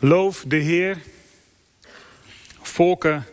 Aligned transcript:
Loof 0.00 0.44
de 0.46 0.56
Heer. 0.56 1.02
Volken 2.60 3.26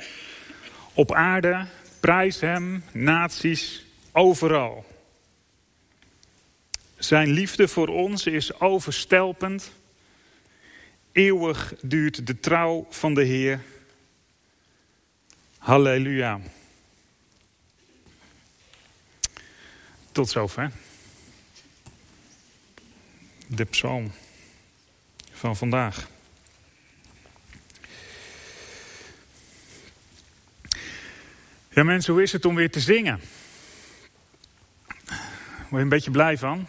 op 0.93 1.13
aarde, 1.13 1.67
prijs 1.99 2.39
Hem, 2.39 2.83
naties, 2.91 3.85
overal. 4.11 4.85
Zijn 6.97 7.29
liefde 7.29 7.67
voor 7.67 7.87
ons 7.87 8.25
is 8.25 8.59
overstelpend. 8.59 9.71
Eeuwig 11.11 11.73
duurt 11.81 12.27
de 12.27 12.39
trouw 12.39 12.87
van 12.89 13.13
de 13.13 13.23
Heer. 13.23 13.63
Halleluja. 15.57 16.39
Tot 20.11 20.29
zover. 20.29 20.71
De 23.47 23.65
psalm 23.65 24.11
van 25.31 25.55
vandaag. 25.55 26.13
Ja 31.75 31.83
mensen, 31.83 32.13
hoe 32.13 32.21
is 32.21 32.31
het 32.31 32.45
om 32.45 32.55
weer 32.55 32.69
te 32.71 32.79
zingen? 32.79 33.19
Word 35.07 35.69
je 35.69 35.77
een 35.77 35.89
beetje 35.89 36.11
blij 36.11 36.37
van? 36.37 36.67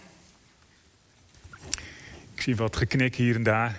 Ik 2.34 2.40
zie 2.42 2.56
wat 2.56 2.76
geknik 2.76 3.14
hier 3.14 3.34
en 3.34 3.42
daar. 3.42 3.76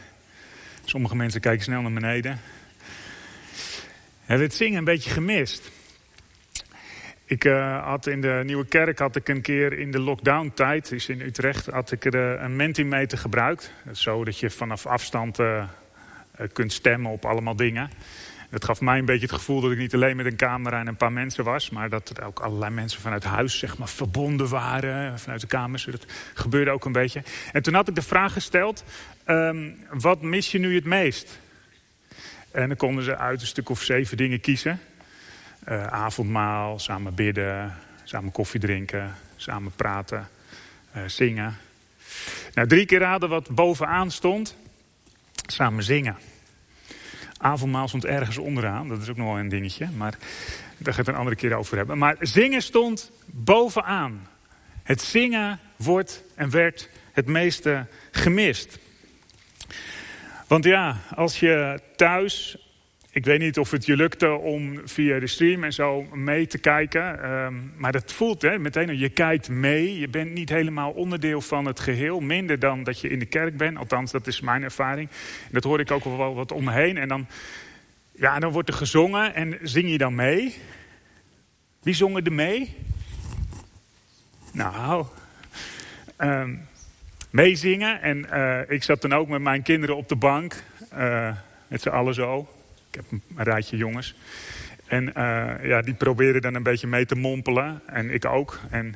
Sommige 0.86 1.16
mensen 1.16 1.42
kijken 1.42 1.64
snel 1.64 1.82
naar 1.82 1.94
beneden. 1.94 2.40
Hebben 4.26 4.48
het 4.48 4.56
zingen 4.56 4.78
een 4.78 4.84
beetje 4.84 5.10
gemist. 5.10 5.72
Ik 7.26 7.44
uh, 7.44 7.86
had 7.86 8.08
in 8.08 8.22
de 8.22 8.42
Nieuwe 8.46 8.66
Kerk 8.66 9.00
had 9.00 9.16
ik 9.16 9.28
een 9.28 9.42
keer 9.42 9.74
in 9.74 9.92
de 9.92 10.00
lockdown 10.00 10.52
tijd, 10.56 10.90
dus 10.90 11.10
in 11.10 11.22
Utrecht, 11.22 11.66
had 11.66 11.92
ik 11.92 12.06
er 12.06 12.36
uh, 12.36 12.42
een 12.42 12.56
Mentimeter 12.56 13.18
gebruikt. 13.18 13.74
Zo 13.92 14.24
dat 14.24 14.40
je 14.40 14.50
vanaf 14.50 14.86
afstand 14.86 15.40
uh, 15.40 15.64
kunt 16.54 16.74
stemmen 16.74 17.12
op 17.12 17.26
allemaal 17.26 17.56
dingen. 17.56 17.90
Het 18.50 18.66
gaf 18.66 18.82
mij 18.82 18.98
een 18.98 19.06
beetje 19.06 19.26
het 19.26 19.36
gevoel 19.36 19.62
dat 19.62 19.72
ik 19.72 19.78
niet 19.78 19.94
alleen 19.94 20.16
met 20.16 20.26
een 20.26 20.36
camera 20.36 20.80
en 20.80 20.88
een 20.88 20.98
paar 20.98 21.12
mensen 21.12 21.44
was, 21.44 21.70
maar 21.70 21.90
dat 21.90 22.10
er 22.10 22.26
ook 22.26 22.40
allerlei 22.40 22.72
mensen 22.74 23.02
vanuit 23.02 23.24
huis 23.24 23.58
zeg 23.58 23.78
maar, 23.78 23.88
verbonden 23.88 24.50
waren, 24.50 25.20
vanuit 25.20 25.42
de 25.42 25.48
kamers. 25.48 25.86
Dat 25.86 26.06
gebeurde 26.34 26.72
ook 26.72 26.86
een 26.86 26.92
beetje. 26.92 27.24
En 27.52 27.62
toen 27.62 27.74
had 27.74 27.88
ik 27.88 27.96
de 27.96 28.02
vraag 28.02 28.34
gesteld, 28.34 28.84
um, 29.26 29.78
wat 29.92 30.22
mis 30.22 30.52
je 30.52 30.60
nu 30.60 30.76
het 30.76 30.86
meest? 30.86 31.40
En 32.52 32.68
dan 32.68 32.78
konden 32.78 33.04
ze 33.04 33.18
uit 33.18 33.42
een 33.42 33.48
stuk 33.48 33.70
of 33.70 33.84
zeven 33.84 34.18
dingen 34.18 34.40
kiezen. 34.40 34.80
Uh, 35.70 35.88
avondmaal, 35.88 36.80
samen 36.80 37.16
bidden, 37.16 37.76
samen 38.04 38.32
koffie 38.32 38.60
drinken, 38.60 39.16
samen 39.36 39.72
praten, 39.72 40.30
uh, 40.96 41.02
zingen. 41.06 41.58
Nou, 42.54 42.68
drie 42.68 42.86
keer 42.86 43.00
raden 43.00 43.30
wat 43.30 43.50
bovenaan 43.50 44.12
stond. 44.12 44.56
Samen 45.48 45.84
zingen. 45.84 46.18
Avondmaal 47.38 47.88
stond 47.88 48.06
ergens 48.06 48.38
onderaan, 48.38 48.88
dat 48.88 49.02
is 49.02 49.10
ook 49.10 49.18
nog 49.18 49.28
wel 49.28 49.40
een 49.40 49.50
dingetje, 49.50 49.90
maar 49.98 50.18
daar 50.78 50.94
ga 50.94 51.00
ik 51.00 51.06
het 51.06 51.08
een 51.08 51.16
andere 51.16 51.36
keer 51.36 51.54
over 51.54 51.78
hebben. 51.78 51.98
Maar 51.98 52.16
zingen 52.20 52.62
stond 52.62 53.12
bovenaan. 53.26 54.28
Het 54.84 55.02
zingen 55.02 55.60
wordt 55.76 56.24
en 56.36 56.50
werd 56.50 56.90
het 57.12 57.26
meeste 57.26 57.86
gemist. 58.12 58.80
Want 60.48 60.64
ja, 60.64 60.98
als 61.16 61.40
je 61.40 61.82
thuis 61.96 62.67
ik 63.18 63.26
weet 63.26 63.40
niet 63.40 63.60
of 63.60 63.72
het 63.72 63.86
je 63.86 63.96
lukte 63.96 64.30
om 64.30 64.82
via 64.86 65.20
de 65.20 65.28
stream 65.28 65.64
en 65.64 65.74
zo 65.74 66.02
mee 66.14 66.48
te 66.48 66.58
kijken. 66.58 67.32
Um, 67.32 67.74
maar 67.78 67.92
dat 67.92 68.14
voelt 68.14 68.42
hè, 68.42 68.60
meteen, 68.60 68.98
je 68.98 69.10
kijkt 69.10 69.50
mee. 69.50 70.00
Je 70.00 70.08
bent 70.08 70.34
niet 70.34 70.50
helemaal 70.50 70.92
onderdeel 70.92 71.42
van 71.42 71.66
het 71.66 71.80
geheel. 71.80 72.20
Minder 72.20 72.60
dan 72.60 72.84
dat 72.84 73.00
je 73.00 73.10
in 73.10 73.20
de 73.20 73.26
kerk 73.26 73.58
bent. 73.58 73.78
Althans, 73.78 74.12
dat 74.12 74.28
is 74.28 74.42
mijn 74.42 74.64
ervaring. 74.64 75.10
En 75.44 75.52
dat 75.52 75.64
hoor 75.64 75.80
ik 75.80 75.92
ook 75.92 76.04
wel 76.04 76.36
wat 76.36 76.52
om 76.52 76.64
me 76.64 76.72
heen. 76.72 76.98
En 76.98 77.08
dan, 77.08 77.28
ja, 78.12 78.40
dan 78.40 78.52
wordt 78.52 78.70
er 78.70 78.76
gezongen 78.76 79.36
en 79.36 79.58
zing 79.62 79.90
je 79.90 79.98
dan 79.98 80.16
mee. 80.16 80.56
Wie 81.82 81.96
zongen 81.96 82.26
er 82.26 82.34
mee? 82.34 82.76
Nou, 84.54 85.06
um, 86.18 86.68
meezingen. 87.30 88.02
En 88.02 88.28
uh, 88.34 88.60
ik 88.68 88.84
zat 88.84 89.02
dan 89.02 89.14
ook 89.14 89.28
met 89.28 89.42
mijn 89.42 89.62
kinderen 89.62 89.96
op 89.96 90.10
de 90.10 90.16
bank. 90.16 90.64
Uh, 90.94 91.32
met 91.68 91.82
z'n 91.82 91.90
allen 91.90 92.14
zo 92.14 92.48
heb 92.98 93.20
een 93.36 93.44
rijtje 93.44 93.78
jongens. 93.78 94.16
En 94.88 95.04
uh, 95.08 95.54
ja, 95.64 95.82
die 95.82 95.94
probeerden 95.94 96.42
dan 96.42 96.56
een 96.56 96.64
beetje 96.64 96.88
mee 96.88 97.06
te 97.06 97.16
mompelen. 97.16 97.82
En 97.86 98.10
ik 98.10 98.26
ook. 98.26 98.60
En, 98.70 98.96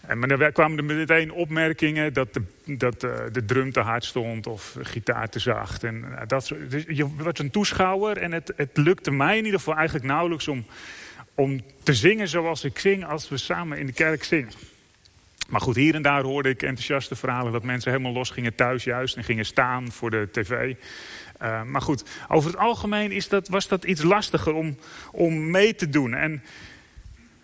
en 0.00 0.18
maar 0.18 0.30
er 0.30 0.52
kwamen 0.52 0.78
er 0.78 0.84
meteen 0.84 1.32
opmerkingen 1.32 2.12
dat 2.12 2.34
de, 2.34 2.42
dat 2.64 3.04
uh, 3.04 3.12
de 3.32 3.44
drum 3.44 3.72
te 3.72 3.80
hard 3.80 4.04
stond 4.04 4.46
of 4.46 4.74
de 4.78 4.84
gitaar 4.84 5.28
te 5.28 5.38
zacht. 5.38 5.84
En, 5.84 5.94
uh, 5.94 6.20
dat 6.26 6.52
dus 6.68 6.84
je 6.88 7.14
was 7.16 7.38
een 7.38 7.50
toeschouwer 7.50 8.16
en 8.16 8.32
het, 8.32 8.52
het 8.56 8.70
lukte 8.76 9.10
mij 9.10 9.38
in 9.38 9.44
ieder 9.44 9.58
geval 9.58 9.76
eigenlijk 9.76 10.06
nauwelijks 10.06 10.48
om, 10.48 10.64
om 11.34 11.62
te 11.82 11.94
zingen 11.94 12.28
zoals 12.28 12.64
ik 12.64 12.78
zing 12.78 13.04
als 13.04 13.28
we 13.28 13.36
samen 13.36 13.78
in 13.78 13.86
de 13.86 13.92
kerk 13.92 14.24
zingen. 14.24 14.52
Maar 15.48 15.60
goed, 15.60 15.76
hier 15.76 15.94
en 15.94 16.02
daar 16.02 16.22
hoorde 16.22 16.48
ik 16.48 16.62
enthousiaste 16.62 17.16
verhalen 17.16 17.52
dat 17.52 17.62
mensen 17.62 17.90
helemaal 17.90 18.12
los 18.12 18.30
gingen 18.30 18.54
thuis 18.54 18.84
juist 18.84 19.16
en 19.16 19.24
gingen 19.24 19.46
staan 19.46 19.92
voor 19.92 20.10
de 20.10 20.28
tv. 20.32 20.74
Uh, 21.42 21.62
maar 21.62 21.80
goed, 21.80 22.04
over 22.28 22.50
het 22.50 22.58
algemeen 22.58 23.12
is 23.12 23.28
dat, 23.28 23.48
was 23.48 23.68
dat 23.68 23.84
iets 23.84 24.02
lastiger 24.02 24.54
om, 24.54 24.76
om 25.12 25.50
mee 25.50 25.74
te 25.74 25.88
doen. 25.88 26.14
En 26.14 26.42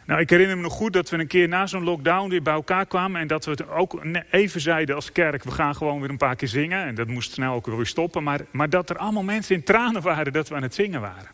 nou, 0.06 0.20
ik 0.20 0.30
herinner 0.30 0.56
me 0.56 0.62
nog 0.62 0.72
goed 0.72 0.92
dat 0.92 1.10
we 1.10 1.18
een 1.18 1.26
keer 1.26 1.48
na 1.48 1.66
zo'n 1.66 1.84
lockdown 1.84 2.28
weer 2.28 2.42
bij 2.42 2.52
elkaar 2.52 2.86
kwamen. 2.86 3.20
En 3.20 3.26
dat 3.26 3.44
we 3.44 3.50
het 3.50 3.68
ook 3.68 4.04
even 4.30 4.60
zeiden 4.60 4.94
als 4.94 5.12
kerk, 5.12 5.44
we 5.44 5.50
gaan 5.50 5.74
gewoon 5.74 6.00
weer 6.00 6.10
een 6.10 6.16
paar 6.16 6.36
keer 6.36 6.48
zingen. 6.48 6.84
En 6.84 6.94
dat 6.94 7.06
moest 7.08 7.32
snel 7.32 7.54
ook 7.54 7.66
weer 7.66 7.86
stoppen. 7.86 8.22
Maar, 8.22 8.40
maar 8.50 8.70
dat 8.70 8.90
er 8.90 8.96
allemaal 8.96 9.22
mensen 9.22 9.54
in 9.54 9.64
tranen 9.64 10.02
waren 10.02 10.32
dat 10.32 10.48
we 10.48 10.54
aan 10.54 10.62
het 10.62 10.74
zingen 10.74 11.00
waren. 11.00 11.30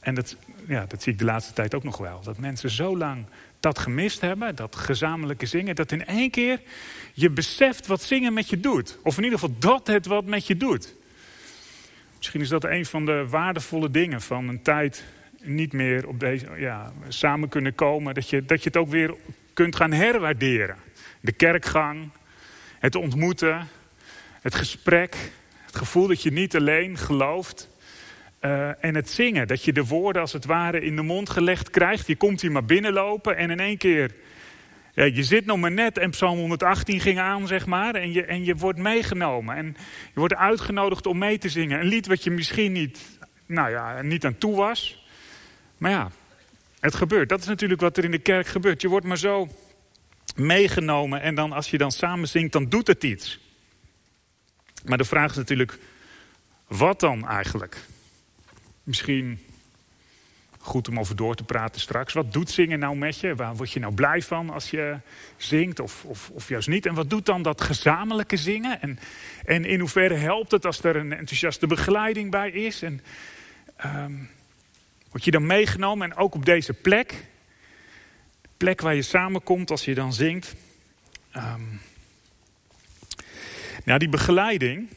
En 0.00 0.14
dat, 0.14 0.36
ja, 0.66 0.84
dat 0.86 1.02
zie 1.02 1.12
ik 1.12 1.18
de 1.18 1.24
laatste 1.24 1.52
tijd 1.52 1.74
ook 1.74 1.84
nog 1.84 1.96
wel. 1.96 2.20
Dat 2.22 2.38
mensen 2.38 2.70
zo 2.70 2.96
lang 2.96 3.24
dat 3.60 3.78
gemist 3.78 4.20
hebben, 4.20 4.54
dat 4.54 4.76
gezamenlijke 4.76 5.46
zingen, 5.46 5.74
dat 5.74 5.92
in 5.92 6.06
één 6.06 6.30
keer 6.30 6.60
je 7.12 7.30
beseft 7.30 7.86
wat 7.86 8.02
zingen 8.02 8.32
met 8.32 8.48
je 8.48 8.60
doet. 8.60 8.98
Of 9.02 9.16
in 9.16 9.24
ieder 9.24 9.38
geval 9.38 9.56
dat 9.58 9.86
het 9.86 10.06
wat 10.06 10.24
met 10.24 10.46
je 10.46 10.56
doet. 10.56 10.94
Misschien 12.16 12.40
is 12.40 12.48
dat 12.48 12.64
een 12.64 12.86
van 12.86 13.06
de 13.06 13.26
waardevolle 13.28 13.90
dingen 13.90 14.20
van 14.20 14.48
een 14.48 14.62
tijd 14.62 15.04
niet 15.42 15.72
meer 15.72 16.08
op 16.08 16.20
deze, 16.20 16.46
ja, 16.56 16.92
samen 17.08 17.48
kunnen 17.48 17.74
komen. 17.74 18.14
Dat 18.14 18.28
je, 18.28 18.44
dat 18.44 18.62
je 18.62 18.68
het 18.68 18.76
ook 18.76 18.88
weer 18.88 19.14
kunt 19.52 19.76
gaan 19.76 19.92
herwaarderen. 19.92 20.76
De 21.20 21.32
kerkgang, 21.32 22.10
het 22.78 22.94
ontmoeten, 22.94 23.68
het 24.40 24.54
gesprek, 24.54 25.16
het 25.66 25.76
gevoel 25.76 26.06
dat 26.06 26.22
je 26.22 26.32
niet 26.32 26.56
alleen 26.56 26.98
gelooft. 26.98 27.68
Uh, 28.40 28.84
en 28.84 28.94
het 28.94 29.10
zingen, 29.10 29.46
dat 29.46 29.64
je 29.64 29.72
de 29.72 29.84
woorden 29.84 30.22
als 30.22 30.32
het 30.32 30.44
ware 30.44 30.80
in 30.80 30.96
de 30.96 31.02
mond 31.02 31.30
gelegd 31.30 31.70
krijgt. 31.70 32.06
Je 32.06 32.16
komt 32.16 32.40
hier 32.40 32.52
maar 32.52 32.64
binnenlopen 32.64 33.36
en 33.36 33.50
in 33.50 33.60
één 33.60 33.76
keer... 33.76 34.14
Ja, 34.94 35.04
je 35.04 35.22
zit 35.22 35.46
nog 35.46 35.58
maar 35.58 35.70
net 35.70 35.98
en 35.98 36.10
Psalm 36.10 36.38
118 36.38 37.00
ging 37.00 37.18
aan, 37.18 37.46
zeg 37.46 37.66
maar. 37.66 37.94
En 37.94 38.12
je, 38.12 38.24
en 38.24 38.44
je 38.44 38.56
wordt 38.56 38.78
meegenomen. 38.78 39.56
En 39.56 39.66
je 40.14 40.20
wordt 40.20 40.34
uitgenodigd 40.34 41.06
om 41.06 41.18
mee 41.18 41.38
te 41.38 41.48
zingen. 41.48 41.80
Een 41.80 41.86
lied 41.86 42.06
wat 42.06 42.24
je 42.24 42.30
misschien 42.30 42.72
niet, 42.72 43.18
nou 43.46 43.70
ja, 43.70 44.02
niet 44.02 44.24
aan 44.24 44.38
toe 44.38 44.56
was. 44.56 45.06
Maar 45.76 45.90
ja, 45.90 46.10
het 46.80 46.94
gebeurt. 46.94 47.28
Dat 47.28 47.40
is 47.40 47.46
natuurlijk 47.46 47.80
wat 47.80 47.96
er 47.96 48.04
in 48.04 48.10
de 48.10 48.18
kerk 48.18 48.46
gebeurt. 48.46 48.80
Je 48.80 48.88
wordt 48.88 49.06
maar 49.06 49.18
zo 49.18 49.48
meegenomen. 50.36 51.20
En 51.20 51.34
dan 51.34 51.52
als 51.52 51.70
je 51.70 51.78
dan 51.78 51.92
samen 51.92 52.28
zingt, 52.28 52.52
dan 52.52 52.68
doet 52.68 52.86
het 52.86 53.04
iets. 53.04 53.40
Maar 54.84 54.98
de 54.98 55.04
vraag 55.04 55.30
is 55.30 55.36
natuurlijk, 55.36 55.78
wat 56.66 57.00
dan 57.00 57.28
eigenlijk? 57.28 57.86
Misschien 58.88 59.38
goed 60.58 60.88
om 60.88 60.98
over 60.98 61.16
door 61.16 61.34
te 61.34 61.44
praten 61.44 61.80
straks. 61.80 62.12
Wat 62.12 62.32
doet 62.32 62.50
zingen 62.50 62.78
nou 62.78 62.96
met 62.96 63.20
je? 63.20 63.34
Waar 63.34 63.56
word 63.56 63.72
je 63.72 63.80
nou 63.80 63.94
blij 63.94 64.22
van 64.22 64.50
als 64.50 64.70
je 64.70 64.96
zingt 65.36 65.80
of, 65.80 66.04
of, 66.04 66.30
of 66.30 66.48
juist 66.48 66.68
niet? 66.68 66.86
En 66.86 66.94
wat 66.94 67.10
doet 67.10 67.26
dan 67.26 67.42
dat 67.42 67.60
gezamenlijke 67.60 68.36
zingen? 68.36 68.80
En, 68.80 68.98
en 69.44 69.64
in 69.64 69.80
hoeverre 69.80 70.14
helpt 70.14 70.50
het 70.50 70.66
als 70.66 70.84
er 70.84 70.96
een 70.96 71.12
enthousiaste 71.12 71.66
begeleiding 71.66 72.30
bij 72.30 72.50
is? 72.50 72.82
En 72.82 73.00
um, 73.84 74.30
word 75.10 75.24
je 75.24 75.30
dan 75.30 75.46
meegenomen 75.46 76.10
en 76.10 76.16
ook 76.16 76.34
op 76.34 76.44
deze 76.44 76.72
plek? 76.72 77.08
De 78.42 78.48
plek 78.56 78.80
waar 78.80 78.94
je 78.94 79.02
samenkomt 79.02 79.70
als 79.70 79.84
je 79.84 79.94
dan 79.94 80.12
zingt. 80.12 80.54
Um, 81.36 81.80
nou, 83.84 83.98
die 83.98 84.08
begeleiding, 84.08 84.88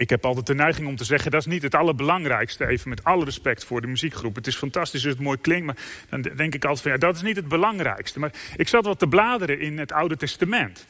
ik 0.00 0.10
heb 0.10 0.24
altijd 0.24 0.46
de 0.46 0.54
neiging 0.54 0.88
om 0.88 0.96
te 0.96 1.04
zeggen, 1.04 1.30
dat 1.30 1.40
is 1.40 1.46
niet 1.46 1.62
het 1.62 1.74
allerbelangrijkste. 1.74 2.66
Even 2.66 2.88
met 2.88 3.04
alle 3.04 3.24
respect 3.24 3.64
voor 3.64 3.80
de 3.80 3.86
muziekgroep. 3.86 4.34
Het 4.34 4.46
is 4.46 4.56
fantastisch 4.56 5.04
als 5.04 5.12
het 5.12 5.22
mooi 5.22 5.38
klinkt, 5.38 5.66
maar 5.66 5.76
dan 6.08 6.22
denk 6.22 6.54
ik 6.54 6.64
altijd 6.64 6.82
van 6.82 6.92
ja, 6.92 6.98
dat 6.98 7.14
is 7.14 7.22
niet 7.22 7.36
het 7.36 7.48
belangrijkste. 7.48 8.18
Maar 8.18 8.32
ik 8.56 8.68
zat 8.68 8.84
wat 8.84 8.98
te 8.98 9.06
bladeren 9.06 9.60
in 9.60 9.78
het 9.78 9.92
Oude 9.92 10.16
Testament. 10.16 10.86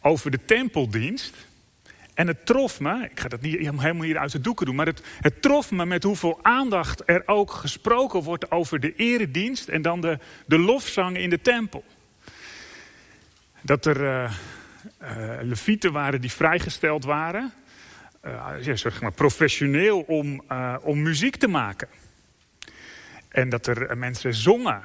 Over 0.00 0.30
de 0.30 0.44
tempeldienst. 0.44 1.46
En 2.14 2.26
het 2.26 2.46
trof 2.46 2.80
me, 2.80 3.08
ik 3.10 3.20
ga 3.20 3.28
dat 3.28 3.40
niet 3.40 3.58
helemaal 3.58 4.02
hier 4.02 4.18
uit 4.18 4.32
de 4.32 4.40
doeken 4.40 4.66
doen, 4.66 4.74
maar 4.74 4.86
het, 4.86 5.02
het 5.20 5.42
trof 5.42 5.70
me 5.70 5.86
met 5.86 6.02
hoeveel 6.02 6.38
aandacht 6.42 7.02
er 7.06 7.22
ook 7.26 7.50
gesproken 7.50 8.22
wordt 8.22 8.50
over 8.50 8.80
de 8.80 8.94
eredienst 8.94 9.68
en 9.68 9.82
dan 9.82 10.00
de, 10.00 10.18
de 10.46 10.58
lofzang 10.58 11.16
in 11.16 11.30
de 11.30 11.40
tempel. 11.40 11.84
Dat 13.60 13.86
er... 13.86 14.02
Uh, 14.02 14.30
levieten 15.40 15.92
waren 15.92 16.20
die 16.20 16.32
vrijgesteld 16.32 17.04
waren. 17.04 17.52
Ja, 18.60 18.76
zeg 18.76 19.00
maar 19.00 19.12
professioneel 19.12 20.00
om, 20.00 20.42
om 20.82 21.02
muziek 21.02 21.36
te 21.36 21.48
maken. 21.48 21.88
En 23.28 23.48
dat 23.48 23.66
er 23.66 23.98
mensen 23.98 24.34
zongen. 24.34 24.82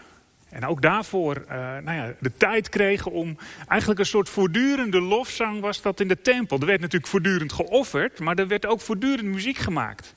En 0.50 0.66
ook 0.66 0.82
daarvoor 0.82 1.44
nou 1.84 1.92
ja, 1.92 2.14
de 2.20 2.32
tijd 2.38 2.70
kregen 2.70 3.12
om 3.12 3.38
eigenlijk 3.68 4.00
een 4.00 4.06
soort 4.06 4.30
voortdurende 4.30 5.02
lofzang 5.02 5.60
was 5.60 5.82
dat 5.82 6.00
in 6.00 6.08
de 6.08 6.22
tempel. 6.22 6.60
Er 6.60 6.66
werd 6.66 6.82
natuurlijk 6.82 7.12
voortdurend 7.12 7.54
geofferd, 7.54 8.20
maar 8.20 8.36
er 8.36 8.48
werd 8.48 8.66
ook 8.66 8.82
voortdurend 8.82 9.28
muziek 9.28 9.58
gemaakt. 9.58 10.16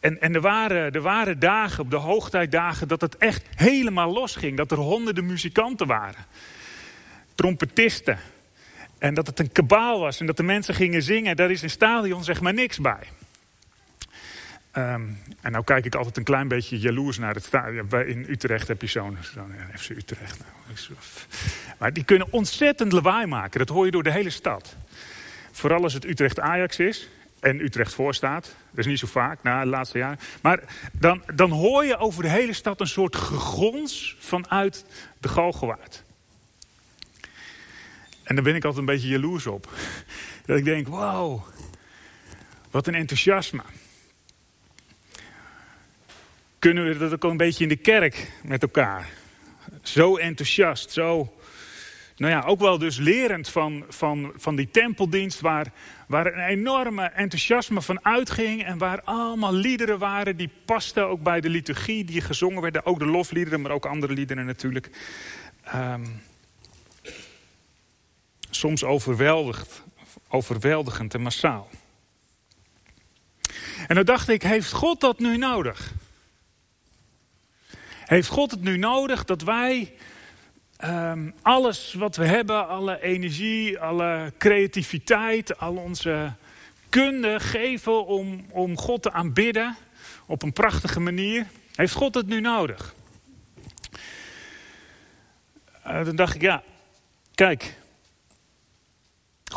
En, 0.00 0.20
en 0.20 0.34
er, 0.34 0.40
waren, 0.40 0.92
er 0.92 1.00
waren 1.00 1.38
dagen, 1.38 1.84
op 1.84 1.90
de 1.90 1.96
hoogtijdagen, 1.96 2.88
dat 2.88 3.00
het 3.00 3.16
echt 3.16 3.46
helemaal 3.54 4.12
losging. 4.12 4.56
Dat 4.56 4.70
er 4.70 4.78
honderden 4.78 5.26
muzikanten 5.26 5.86
waren. 5.86 6.24
Trompetisten. 7.34 8.18
En 8.98 9.14
dat 9.14 9.26
het 9.26 9.38
een 9.38 9.52
kabaal 9.52 10.00
was 10.00 10.20
en 10.20 10.26
dat 10.26 10.36
de 10.36 10.42
mensen 10.42 10.74
gingen 10.74 11.02
zingen. 11.02 11.36
Daar 11.36 11.50
is 11.50 11.62
in 11.62 11.70
stadion 11.70 12.24
zeg 12.24 12.40
maar 12.40 12.54
niks 12.54 12.78
bij. 12.78 13.06
Um, 14.72 15.18
en 15.40 15.52
nou 15.52 15.64
kijk 15.64 15.84
ik 15.84 15.94
altijd 15.94 16.16
een 16.16 16.24
klein 16.24 16.48
beetje 16.48 16.78
jaloers 16.78 17.18
naar 17.18 17.34
het 17.34 17.44
stadion. 17.44 18.06
In 18.06 18.26
Utrecht 18.28 18.68
heb 18.68 18.80
je 18.80 18.86
zo'n 18.86 19.18
zo 19.20 19.46
FC 19.74 19.90
Utrecht. 19.90 20.38
Nou, 20.38 20.98
maar 21.78 21.92
die 21.92 22.04
kunnen 22.04 22.26
ontzettend 22.30 22.92
lawaai 22.92 23.26
maken. 23.26 23.58
Dat 23.58 23.68
hoor 23.68 23.84
je 23.84 23.90
door 23.90 24.02
de 24.02 24.10
hele 24.10 24.30
stad. 24.30 24.76
Vooral 25.52 25.82
als 25.82 25.92
het 25.92 26.04
Utrecht 26.04 26.40
Ajax 26.40 26.78
is 26.78 27.08
en 27.40 27.60
Utrecht 27.60 27.94
voorstaat. 27.94 28.54
Dat 28.70 28.78
is 28.78 28.86
niet 28.86 28.98
zo 28.98 29.06
vaak, 29.06 29.42
na 29.42 29.62
de 29.62 29.68
laatste 29.68 29.98
jaren. 29.98 30.18
Maar 30.42 30.60
dan, 30.92 31.22
dan 31.34 31.50
hoor 31.50 31.84
je 31.84 31.96
over 31.98 32.22
de 32.22 32.28
hele 32.28 32.52
stad 32.52 32.80
een 32.80 32.86
soort 32.86 33.16
gegons 33.16 34.16
vanuit 34.18 34.84
de 35.20 35.28
Galgenwaard. 35.28 36.04
En 38.28 38.34
daar 38.34 38.44
ben 38.44 38.54
ik 38.54 38.64
altijd 38.64 38.88
een 38.88 38.94
beetje 38.94 39.08
jaloers 39.08 39.46
op. 39.46 39.70
Dat 40.46 40.58
ik 40.58 40.64
denk, 40.64 40.88
wow, 40.88 41.42
wat 42.70 42.86
een 42.86 42.94
enthousiasme. 42.94 43.62
Kunnen 46.58 46.88
we 46.88 46.98
dat 46.98 47.12
ook 47.12 47.30
een 47.30 47.36
beetje 47.36 47.62
in 47.62 47.68
de 47.68 47.76
kerk 47.76 48.32
met 48.42 48.62
elkaar? 48.62 49.08
Zo 49.82 50.16
enthousiast, 50.16 50.90
zo 50.90 51.32
nou 52.16 52.32
ja, 52.32 52.42
ook 52.42 52.60
wel 52.60 52.78
dus 52.78 52.96
lerend 52.96 53.48
van, 53.48 53.84
van, 53.88 54.32
van 54.36 54.56
die 54.56 54.70
tempeldienst 54.70 55.40
waar, 55.40 55.72
waar 56.06 56.26
een 56.26 56.46
enorme 56.46 57.02
enthousiasme 57.02 57.82
van 57.82 58.04
uitging 58.04 58.64
en 58.64 58.78
waar 58.78 59.02
allemaal 59.02 59.54
liederen 59.54 59.98
waren 59.98 60.36
die 60.36 60.50
pasten 60.64 61.06
ook 61.06 61.22
bij 61.22 61.40
de 61.40 61.48
liturgie 61.48 62.04
die 62.04 62.20
gezongen 62.20 62.62
werden. 62.62 62.86
Ook 62.86 62.98
de 62.98 63.06
lofliederen, 63.06 63.60
maar 63.60 63.70
ook 63.70 63.86
andere 63.86 64.12
liederen 64.12 64.46
natuurlijk. 64.46 64.90
Um, 65.74 66.20
soms 68.50 68.84
overweldigd, 68.84 69.82
overweldigend 70.28 71.14
en 71.14 71.22
massaal. 71.22 71.70
En 73.86 73.94
dan 73.94 74.04
dacht 74.04 74.28
ik, 74.28 74.42
heeft 74.42 74.72
God 74.72 75.00
dat 75.00 75.18
nu 75.18 75.36
nodig? 75.36 75.92
Heeft 78.04 78.28
God 78.28 78.50
het 78.50 78.62
nu 78.62 78.76
nodig 78.76 79.24
dat 79.24 79.42
wij 79.42 79.92
Um, 80.84 81.34
alles 81.42 81.94
wat 81.94 82.16
we 82.16 82.24
hebben, 82.24 82.68
alle 82.68 83.02
energie, 83.02 83.78
alle 83.78 84.32
creativiteit, 84.38 85.58
al 85.58 85.76
onze 85.76 86.32
kunde 86.88 87.40
geven 87.40 88.06
om, 88.06 88.46
om 88.50 88.76
God 88.76 89.02
te 89.02 89.12
aanbidden 89.12 89.76
op 90.26 90.42
een 90.42 90.52
prachtige 90.52 91.00
manier. 91.00 91.46
Heeft 91.74 91.94
God 91.94 92.14
het 92.14 92.26
nu 92.26 92.40
nodig? 92.40 92.94
Uh, 95.86 96.04
dan 96.04 96.16
dacht 96.16 96.34
ik, 96.34 96.40
ja, 96.40 96.62
kijk. 97.34 97.76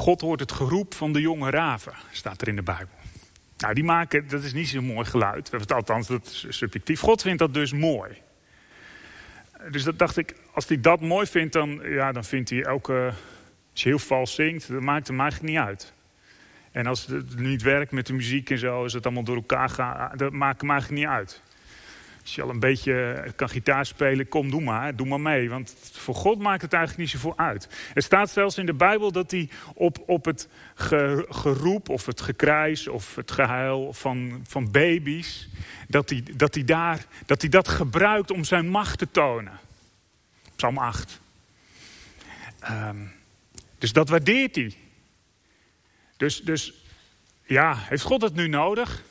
God 0.02 0.22
hoort 0.22 0.40
het 0.40 0.52
geroep 0.52 0.94
van 0.94 1.14
de 1.14 1.22
jonge 1.22 1.50
raven, 1.50 1.94
staat 2.12 2.42
er 2.42 2.48
in 2.48 2.56
de 2.56 2.62
Bijbel. 2.62 2.96
Nou, 3.58 3.74
die 3.74 3.84
maken, 3.84 4.28
dat 4.28 4.44
is 4.44 4.54
niet 4.54 4.68
zo'n 4.68 4.86
mooi 4.86 5.06
geluid. 5.06 5.72
Althans, 5.74 6.08
dat 6.08 6.26
is 6.26 6.58
subjectief. 6.58 7.00
God 7.00 7.22
vindt 7.22 7.40
dat 7.40 7.54
dus 7.54 7.74
mooi. 7.74 8.12
Dus 9.72 9.84
dat 9.84 10.00
dacht 10.00 10.18
ik, 10.18 10.36
als 10.54 10.68
hij 10.68 10.80
dat 10.80 11.02
mooi 11.02 11.28
vindt, 11.28 11.54
dan, 11.54 11.82
ja, 11.84 12.12
dan 12.12 12.24
vindt 12.24 12.50
hij 12.50 12.64
elke... 12.64 13.14
Als 13.72 13.82
je 13.82 13.90
heel 13.90 14.00
vals 14.00 14.36
zingt, 14.36 14.68
dat 14.68 14.82
maakt 14.82 15.08
hem 15.08 15.20
eigenlijk 15.20 15.54
niet 15.54 15.62
uit. 15.62 15.94
En 16.72 16.88
als 16.88 17.06
het 17.06 17.40
niet 17.40 17.62
werkt 17.62 17.92
met 17.92 18.08
de 18.08 18.14
muziek 18.14 18.50
en 18.50 18.58
zo, 18.58 18.84
als 18.84 18.94
het 18.94 19.06
allemaal 19.06 19.24
door 19.24 19.36
elkaar 19.36 19.70
gaat, 19.70 20.20
dat 20.20 20.32
maakt 20.32 20.62
hem 20.62 20.70
eigenlijk 20.70 21.02
niet 21.02 21.10
uit. 21.10 21.42
Als 22.22 22.36
je 22.36 22.42
al 22.42 22.50
een 22.50 22.60
beetje 22.60 23.26
kan 23.36 23.50
gitaar 23.50 23.86
spelen, 23.86 24.28
kom, 24.28 24.50
doe 24.52 24.62
maar, 24.62 24.96
doe 24.96 25.08
maar 25.08 25.22
mee. 25.22 25.50
Want 25.50 25.76
voor 25.92 26.16
God 26.16 26.40
maakt 26.40 26.62
het 26.62 26.74
eigenlijk 26.74 27.04
niet 27.04 27.22
zoveel 27.22 27.38
uit. 27.38 27.68
Er 27.94 28.02
staat 28.02 28.30
zelfs 28.30 28.58
in 28.58 28.66
de 28.66 28.74
Bijbel 28.74 29.12
dat 29.12 29.32
hij 29.32 29.50
op, 29.74 30.04
op 30.06 30.26
het 30.26 30.48
geroep 31.30 31.90
of 31.90 32.06
het 32.06 32.22
gekrijs 32.22 32.88
of 32.88 33.16
het 33.16 33.32
gehuil 33.32 33.94
van, 33.94 34.42
van 34.48 34.72
baby's, 34.72 35.50
dat 35.88 36.10
hij, 36.10 36.24
dat, 36.36 36.54
hij 36.54 36.64
daar, 36.64 37.06
dat 37.26 37.42
hij 37.42 37.50
dat 37.50 37.68
gebruikt 37.68 38.32
om 38.32 38.44
zijn 38.44 38.68
macht 38.68 38.98
te 38.98 39.12
tonen. 39.12 39.60
Psalm 40.56 40.78
8. 40.78 41.20
Ehm, 42.60 43.06
dus 43.78 43.94
dat 43.94 44.10
waardeert 44.10 44.56
hij. 44.56 44.74
Dus, 46.18 46.42
dus 46.42 46.74
ja, 47.44 47.76
heeft 47.78 48.04
God 48.04 48.22
het 48.22 48.34
nu 48.34 48.48
nodig? 48.48 49.04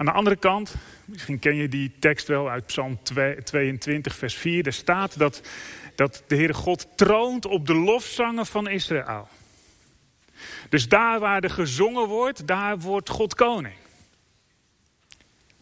Aan 0.00 0.06
de 0.06 0.12
andere 0.12 0.36
kant, 0.36 0.74
misschien 1.04 1.38
ken 1.38 1.54
je 1.54 1.68
die 1.68 1.92
tekst 1.98 2.26
wel 2.26 2.50
uit 2.50 2.66
Psalm 2.66 2.98
22, 3.44 4.14
vers 4.14 4.34
4. 4.34 4.62
Daar 4.62 4.72
staat 4.72 5.18
dat, 5.18 5.42
dat 5.94 6.24
de 6.26 6.36
Heere 6.36 6.54
God 6.54 6.86
troont 6.96 7.46
op 7.46 7.66
de 7.66 7.74
lofzangen 7.74 8.46
van 8.46 8.68
Israël. 8.68 9.28
Dus 10.68 10.88
daar 10.88 11.20
waar 11.20 11.42
er 11.42 11.50
gezongen 11.50 12.08
wordt, 12.08 12.46
daar 12.46 12.78
wordt 12.78 13.08
God 13.08 13.34
koning. 13.34 13.74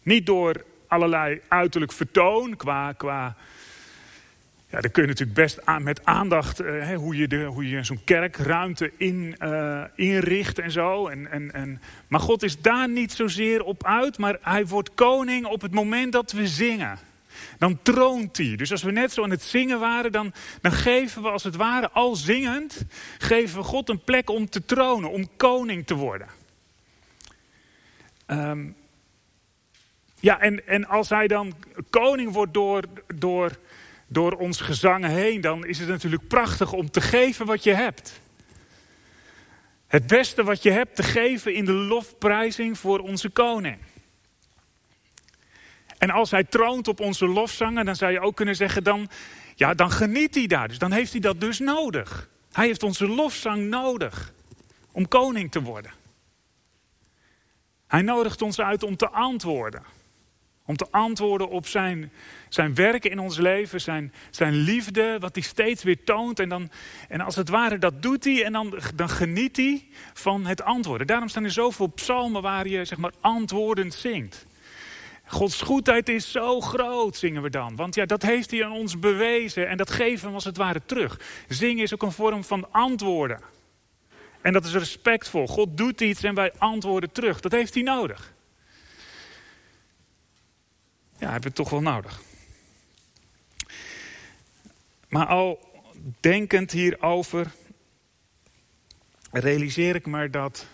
Niet 0.03 0.25
door 0.25 0.65
allerlei 0.87 1.41
uiterlijk 1.47 1.91
vertoon 1.91 2.55
qua, 2.55 2.91
qua 2.91 3.35
ja, 4.69 4.81
dan 4.81 4.91
kun 4.91 5.01
je 5.01 5.07
natuurlijk 5.07 5.39
best 5.39 5.65
aan, 5.65 5.83
met 5.83 6.05
aandacht 6.05 6.61
uh, 6.61 6.95
hoe 6.95 7.15
je, 7.15 7.27
de, 7.27 7.43
hoe 7.43 7.69
je 7.69 7.83
zo'n 7.83 8.03
kerkruimte 8.03 8.91
in, 8.97 9.35
uh, 9.39 9.83
inricht 9.95 10.59
en 10.59 10.71
zo. 10.71 11.07
En, 11.07 11.31
en, 11.31 11.53
en, 11.53 11.81
maar 12.07 12.19
God 12.19 12.43
is 12.43 12.61
daar 12.61 12.89
niet 12.89 13.11
zozeer 13.11 13.63
op 13.63 13.85
uit, 13.85 14.17
maar 14.17 14.37
hij 14.41 14.67
wordt 14.67 14.93
koning 14.93 15.45
op 15.45 15.61
het 15.61 15.73
moment 15.73 16.11
dat 16.11 16.31
we 16.31 16.47
zingen. 16.47 16.97
Dan 17.57 17.79
troont 17.81 18.37
hij. 18.37 18.55
Dus 18.55 18.71
als 18.71 18.83
we 18.83 18.91
net 18.91 19.11
zo 19.11 19.23
aan 19.23 19.29
het 19.29 19.43
zingen 19.43 19.79
waren, 19.79 20.11
dan, 20.11 20.33
dan 20.61 20.71
geven 20.71 21.21
we 21.21 21.29
als 21.29 21.43
het 21.43 21.55
ware 21.55 21.89
al 21.89 22.15
zingend, 22.15 22.85
geven 23.17 23.57
we 23.57 23.63
God 23.63 23.89
een 23.89 24.03
plek 24.03 24.29
om 24.29 24.49
te 24.49 24.65
tronen, 24.65 25.09
om 25.09 25.29
koning 25.37 25.87
te 25.87 25.95
worden. 25.95 26.27
Um, 28.27 28.75
ja, 30.19 30.39
en, 30.39 30.67
en 30.67 30.87
als 30.87 31.09
hij 31.09 31.27
dan 31.27 31.53
koning 31.89 32.31
wordt 32.31 32.53
door, 32.53 32.83
door 33.15 33.57
door 34.09 34.31
ons 34.31 34.61
gezangen 34.61 35.09
heen, 35.09 35.41
dan 35.41 35.65
is 35.65 35.79
het 35.79 35.87
natuurlijk 35.87 36.27
prachtig 36.27 36.73
om 36.73 36.91
te 36.91 37.01
geven 37.01 37.45
wat 37.45 37.63
je 37.63 37.73
hebt. 37.73 38.21
Het 39.87 40.07
beste 40.07 40.43
wat 40.43 40.63
je 40.63 40.71
hebt 40.71 40.95
te 40.95 41.03
geven 41.03 41.53
in 41.53 41.65
de 41.65 41.73
lofprijzing 41.73 42.77
voor 42.77 42.99
onze 42.99 43.29
koning. 43.29 43.77
En 45.97 46.09
als 46.09 46.31
hij 46.31 46.43
troont 46.43 46.87
op 46.87 46.99
onze 46.99 47.27
lofzangen, 47.27 47.85
dan 47.85 47.95
zou 47.95 48.11
je 48.11 48.19
ook 48.19 48.35
kunnen 48.35 48.55
zeggen, 48.55 48.83
dan, 48.83 49.09
ja, 49.55 49.73
dan 49.73 49.91
geniet 49.91 50.35
hij 50.35 50.47
daar. 50.47 50.67
Dus 50.67 50.77
dan 50.77 50.91
heeft 50.91 51.11
hij 51.11 51.21
dat 51.21 51.41
dus 51.41 51.59
nodig. 51.59 52.29
Hij 52.51 52.65
heeft 52.65 52.83
onze 52.83 53.07
lofzang 53.07 53.67
nodig 53.67 54.33
om 54.91 55.07
koning 55.07 55.51
te 55.51 55.61
worden. 55.61 55.91
Hij 57.87 58.01
nodigt 58.01 58.41
ons 58.41 58.59
uit 58.59 58.83
om 58.83 58.97
te 58.97 59.09
antwoorden. 59.09 59.83
Om 60.69 60.77
te 60.77 60.87
antwoorden 60.91 61.49
op 61.49 61.67
zijn, 61.67 62.11
zijn 62.49 62.75
werken 62.75 63.11
in 63.11 63.19
ons 63.19 63.37
leven, 63.37 63.81
zijn, 63.81 64.13
zijn 64.29 64.53
liefde, 64.53 65.17
wat 65.19 65.35
hij 65.35 65.43
steeds 65.43 65.83
weer 65.83 66.03
toont. 66.03 66.39
En, 66.39 66.49
dan, 66.49 66.69
en 67.07 67.21
als 67.21 67.35
het 67.35 67.49
ware, 67.49 67.77
dat 67.77 68.01
doet 68.01 68.23
hij 68.23 68.43
en 68.43 68.53
dan, 68.53 68.79
dan 68.95 69.09
geniet 69.09 69.55
hij 69.57 69.87
van 70.13 70.45
het 70.45 70.61
antwoorden. 70.61 71.07
Daarom 71.07 71.27
staan 71.27 71.43
er 71.43 71.51
zoveel 71.51 71.87
psalmen 71.87 72.41
waar 72.41 72.67
je 72.67 72.85
zeg 72.85 72.97
maar 72.97 73.11
antwoordend 73.21 73.93
zingt. 73.93 74.45
Gods 75.25 75.61
goedheid 75.61 76.09
is 76.09 76.31
zo 76.31 76.61
groot, 76.61 77.17
zingen 77.17 77.41
we 77.41 77.49
dan. 77.49 77.75
Want 77.75 77.95
ja, 77.95 78.05
dat 78.05 78.21
heeft 78.21 78.51
hij 78.51 78.65
aan 78.65 78.71
ons 78.71 78.99
bewezen 78.99 79.67
en 79.67 79.77
dat 79.77 79.91
geven 79.91 80.27
we 80.27 80.33
als 80.33 80.45
het 80.45 80.57
ware 80.57 80.81
terug. 80.85 81.19
Zingen 81.47 81.83
is 81.83 81.93
ook 81.93 82.03
een 82.03 82.11
vorm 82.11 82.43
van 82.43 82.71
antwoorden. 82.71 83.39
En 84.41 84.53
dat 84.53 84.65
is 84.65 84.73
respectvol. 84.73 85.47
God 85.47 85.77
doet 85.77 86.01
iets 86.01 86.23
en 86.23 86.35
wij 86.35 86.53
antwoorden 86.57 87.11
terug. 87.11 87.39
Dat 87.39 87.51
heeft 87.51 87.73
hij 87.73 87.83
nodig. 87.83 88.37
Ja, 91.19 91.31
hebben 91.31 91.49
we 91.49 91.55
toch 91.55 91.69
wel 91.69 91.81
nodig. 91.81 92.21
Maar 95.09 95.25
al 95.25 95.71
denkend 96.19 96.71
hierover, 96.71 97.51
realiseer 99.31 99.95
ik 99.95 100.05
me 100.05 100.29
dat 100.29 100.67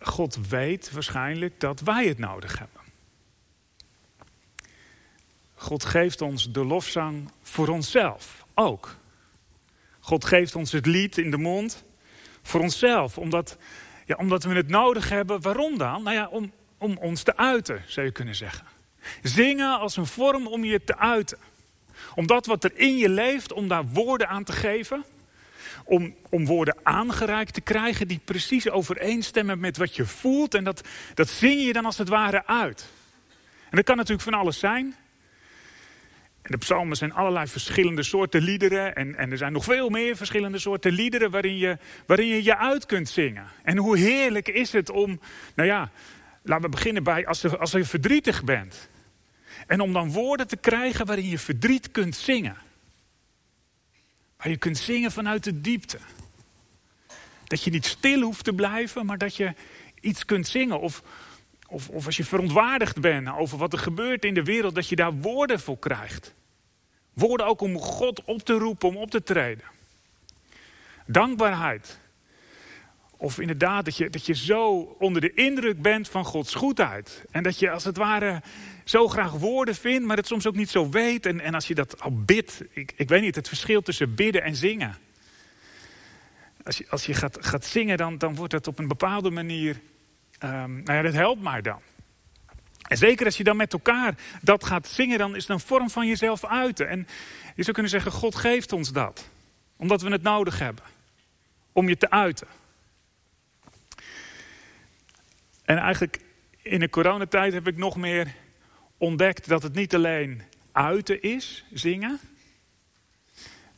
God 0.00 0.48
weet 0.48 0.90
waarschijnlijk 0.90 1.60
dat 1.60 1.80
wij 1.80 2.06
het 2.06 2.18
nodig 2.18 2.58
hebben. 2.58 2.80
God 5.54 5.84
geeft 5.84 6.20
ons 6.20 6.52
de 6.52 6.64
lofzang 6.64 7.30
voor 7.42 7.68
onszelf 7.68 8.44
ook. 8.54 8.96
God 10.00 10.24
geeft 10.24 10.54
ons 10.54 10.72
het 10.72 10.86
lied 10.86 11.18
in 11.18 11.30
de 11.30 11.36
mond 11.36 11.84
voor 12.42 12.60
onszelf, 12.60 13.18
omdat, 13.18 13.56
ja, 14.06 14.16
omdat 14.16 14.42
we 14.42 14.54
het 14.54 14.68
nodig 14.68 15.08
hebben. 15.08 15.40
Waarom 15.40 15.78
dan? 15.78 16.02
Nou 16.02 16.16
ja, 16.16 16.28
om, 16.28 16.52
om 16.78 16.96
ons 16.96 17.22
te 17.22 17.36
uiten, 17.36 17.82
zou 17.86 18.06
je 18.06 18.12
kunnen 18.12 18.34
zeggen. 18.34 18.66
Zingen 19.22 19.78
als 19.78 19.96
een 19.96 20.06
vorm 20.06 20.46
om 20.46 20.64
je 20.64 20.84
te 20.84 20.98
uiten. 20.98 21.38
Om 22.14 22.26
dat 22.26 22.46
wat 22.46 22.64
er 22.64 22.72
in 22.74 22.96
je 22.96 23.08
leeft, 23.08 23.52
om 23.52 23.68
daar 23.68 23.86
woorden 23.86 24.28
aan 24.28 24.44
te 24.44 24.52
geven. 24.52 25.04
Om, 25.84 26.14
om 26.30 26.46
woorden 26.46 26.76
aangereikt 26.82 27.54
te 27.54 27.60
krijgen 27.60 28.08
die 28.08 28.20
precies 28.24 28.70
overeenstemmen 28.70 29.60
met 29.60 29.76
wat 29.76 29.96
je 29.96 30.06
voelt. 30.06 30.54
En 30.54 30.64
dat, 30.64 30.88
dat 31.14 31.28
zing 31.28 31.62
je 31.62 31.72
dan 31.72 31.84
als 31.84 31.98
het 31.98 32.08
ware 32.08 32.46
uit. 32.46 32.86
En 33.70 33.76
dat 33.76 33.84
kan 33.84 33.96
natuurlijk 33.96 34.28
van 34.28 34.38
alles 34.38 34.58
zijn. 34.58 34.94
En 36.42 36.54
de 36.54 36.58
psalmen 36.58 36.96
zijn 36.96 37.12
allerlei 37.12 37.46
verschillende 37.46 38.02
soorten 38.02 38.42
liederen. 38.42 38.94
En, 38.94 39.16
en 39.16 39.30
er 39.30 39.36
zijn 39.36 39.52
nog 39.52 39.64
veel 39.64 39.88
meer 39.88 40.16
verschillende 40.16 40.58
soorten 40.58 40.92
liederen 40.92 41.30
waarin 41.30 41.56
je, 41.56 41.78
waarin 42.06 42.26
je 42.26 42.42
je 42.42 42.56
uit 42.56 42.86
kunt 42.86 43.08
zingen. 43.08 43.46
En 43.62 43.76
hoe 43.76 43.98
heerlijk 43.98 44.48
is 44.48 44.72
het 44.72 44.90
om, 44.90 45.20
nou 45.54 45.68
ja, 45.68 45.90
laten 46.48 46.64
we 46.64 46.76
beginnen 46.76 47.02
bij 47.02 47.26
als 47.26 47.40
je, 47.40 47.58
als 47.58 47.70
je 47.70 47.84
verdrietig 47.84 48.44
bent. 48.44 48.88
En 49.66 49.80
om 49.80 49.92
dan 49.92 50.12
woorden 50.12 50.48
te 50.48 50.56
krijgen 50.56 51.06
waarin 51.06 51.28
je 51.28 51.38
verdriet 51.38 51.90
kunt 51.90 52.16
zingen. 52.16 52.56
Waar 54.36 54.48
je 54.48 54.56
kunt 54.56 54.78
zingen 54.78 55.12
vanuit 55.12 55.44
de 55.44 55.60
diepte. 55.60 55.98
Dat 57.44 57.62
je 57.62 57.70
niet 57.70 57.86
stil 57.86 58.20
hoeft 58.20 58.44
te 58.44 58.52
blijven, 58.52 59.06
maar 59.06 59.18
dat 59.18 59.36
je 59.36 59.54
iets 60.00 60.24
kunt 60.24 60.48
zingen. 60.48 60.80
Of, 60.80 61.02
of, 61.66 61.88
of 61.88 62.06
als 62.06 62.16
je 62.16 62.24
verontwaardigd 62.24 63.00
bent 63.00 63.28
over 63.28 63.58
wat 63.58 63.72
er 63.72 63.78
gebeurt 63.78 64.24
in 64.24 64.34
de 64.34 64.44
wereld, 64.44 64.74
dat 64.74 64.88
je 64.88 64.96
daar 64.96 65.14
woorden 65.14 65.60
voor 65.60 65.78
krijgt. 65.78 66.34
Woorden 67.12 67.46
ook 67.46 67.60
om 67.60 67.78
God 67.78 68.24
op 68.24 68.42
te 68.42 68.52
roepen, 68.52 68.88
om 68.88 68.96
op 68.96 69.10
te 69.10 69.22
treden. 69.22 69.64
Dankbaarheid. 71.06 71.98
Of 73.20 73.38
inderdaad 73.38 73.84
dat 73.84 73.96
je, 73.96 74.10
dat 74.10 74.26
je 74.26 74.34
zo 74.34 74.78
onder 74.98 75.20
de 75.20 75.34
indruk 75.34 75.82
bent 75.82 76.08
van 76.08 76.24
Gods 76.24 76.54
goedheid. 76.54 77.24
En 77.30 77.42
dat 77.42 77.58
je 77.58 77.70
als 77.70 77.84
het 77.84 77.96
ware 77.96 78.42
zo 78.84 79.08
graag 79.08 79.32
woorden 79.32 79.74
vindt, 79.74 80.06
maar 80.06 80.16
het 80.16 80.26
soms 80.26 80.46
ook 80.46 80.56
niet 80.56 80.70
zo 80.70 80.90
weet. 80.90 81.26
En, 81.26 81.40
en 81.40 81.54
als 81.54 81.68
je 81.68 81.74
dat 81.74 82.00
al 82.00 82.12
bidt, 82.24 82.62
ik, 82.70 82.92
ik 82.96 83.08
weet 83.08 83.22
niet, 83.22 83.34
het 83.34 83.48
verschil 83.48 83.82
tussen 83.82 84.14
bidden 84.14 84.42
en 84.42 84.56
zingen. 84.56 84.96
Als 86.64 86.78
je, 86.78 86.86
als 86.88 87.06
je 87.06 87.14
gaat, 87.14 87.38
gaat 87.40 87.64
zingen, 87.64 87.96
dan, 87.96 88.18
dan 88.18 88.34
wordt 88.34 88.52
het 88.52 88.66
op 88.66 88.78
een 88.78 88.88
bepaalde 88.88 89.30
manier, 89.30 89.80
um, 90.44 90.82
nou 90.82 90.92
ja, 90.92 91.02
dat 91.02 91.12
helpt 91.12 91.42
maar 91.42 91.62
dan. 91.62 91.80
En 92.88 92.96
zeker 92.96 93.26
als 93.26 93.36
je 93.36 93.44
dan 93.44 93.56
met 93.56 93.72
elkaar 93.72 94.14
dat 94.42 94.64
gaat 94.64 94.86
zingen, 94.86 95.18
dan 95.18 95.36
is 95.36 95.42
het 95.42 95.50
een 95.50 95.66
vorm 95.66 95.90
van 95.90 96.06
jezelf 96.06 96.44
uiten. 96.44 96.88
En 96.88 97.08
je 97.54 97.62
zou 97.62 97.72
kunnen 97.72 97.90
zeggen, 97.90 98.12
God 98.12 98.34
geeft 98.34 98.72
ons 98.72 98.92
dat. 98.92 99.28
Omdat 99.76 100.02
we 100.02 100.10
het 100.10 100.22
nodig 100.22 100.58
hebben. 100.58 100.84
Om 101.72 101.88
je 101.88 101.96
te 101.96 102.10
uiten. 102.10 102.46
En 105.68 105.76
eigenlijk 105.78 106.20
in 106.62 106.80
de 106.80 106.88
coronatijd 106.88 107.52
heb 107.52 107.66
ik 107.66 107.76
nog 107.76 107.96
meer 107.96 108.34
ontdekt 108.98 109.48
dat 109.48 109.62
het 109.62 109.74
niet 109.74 109.94
alleen 109.94 110.42
uiten 110.72 111.22
is, 111.22 111.64
zingen. 111.72 112.20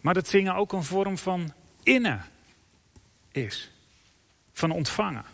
Maar 0.00 0.14
dat 0.14 0.28
zingen 0.28 0.54
ook 0.54 0.72
een 0.72 0.84
vorm 0.84 1.18
van 1.18 1.52
innen 1.82 2.24
is. 3.32 3.70
Van 4.52 4.70
ontvangen. 4.70 5.24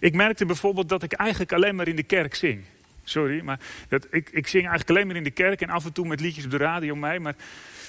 Ik 0.00 0.14
merkte 0.14 0.46
bijvoorbeeld 0.46 0.88
dat 0.88 1.02
ik 1.02 1.12
eigenlijk 1.12 1.52
alleen 1.52 1.74
maar 1.74 1.88
in 1.88 1.96
de 1.96 2.02
kerk 2.02 2.34
zing. 2.34 2.64
Sorry, 3.04 3.42
maar 3.42 3.60
dat, 3.88 4.06
ik, 4.10 4.30
ik 4.30 4.46
zing 4.46 4.66
eigenlijk 4.66 4.90
alleen 4.90 5.06
maar 5.06 5.16
in 5.16 5.24
de 5.24 5.30
kerk 5.30 5.60
en 5.60 5.70
af 5.70 5.84
en 5.84 5.92
toe 5.92 6.06
met 6.06 6.20
liedjes 6.20 6.44
op 6.44 6.50
de 6.50 6.56
radio 6.56 6.96
mee. 6.96 7.20
Maar, 7.20 7.36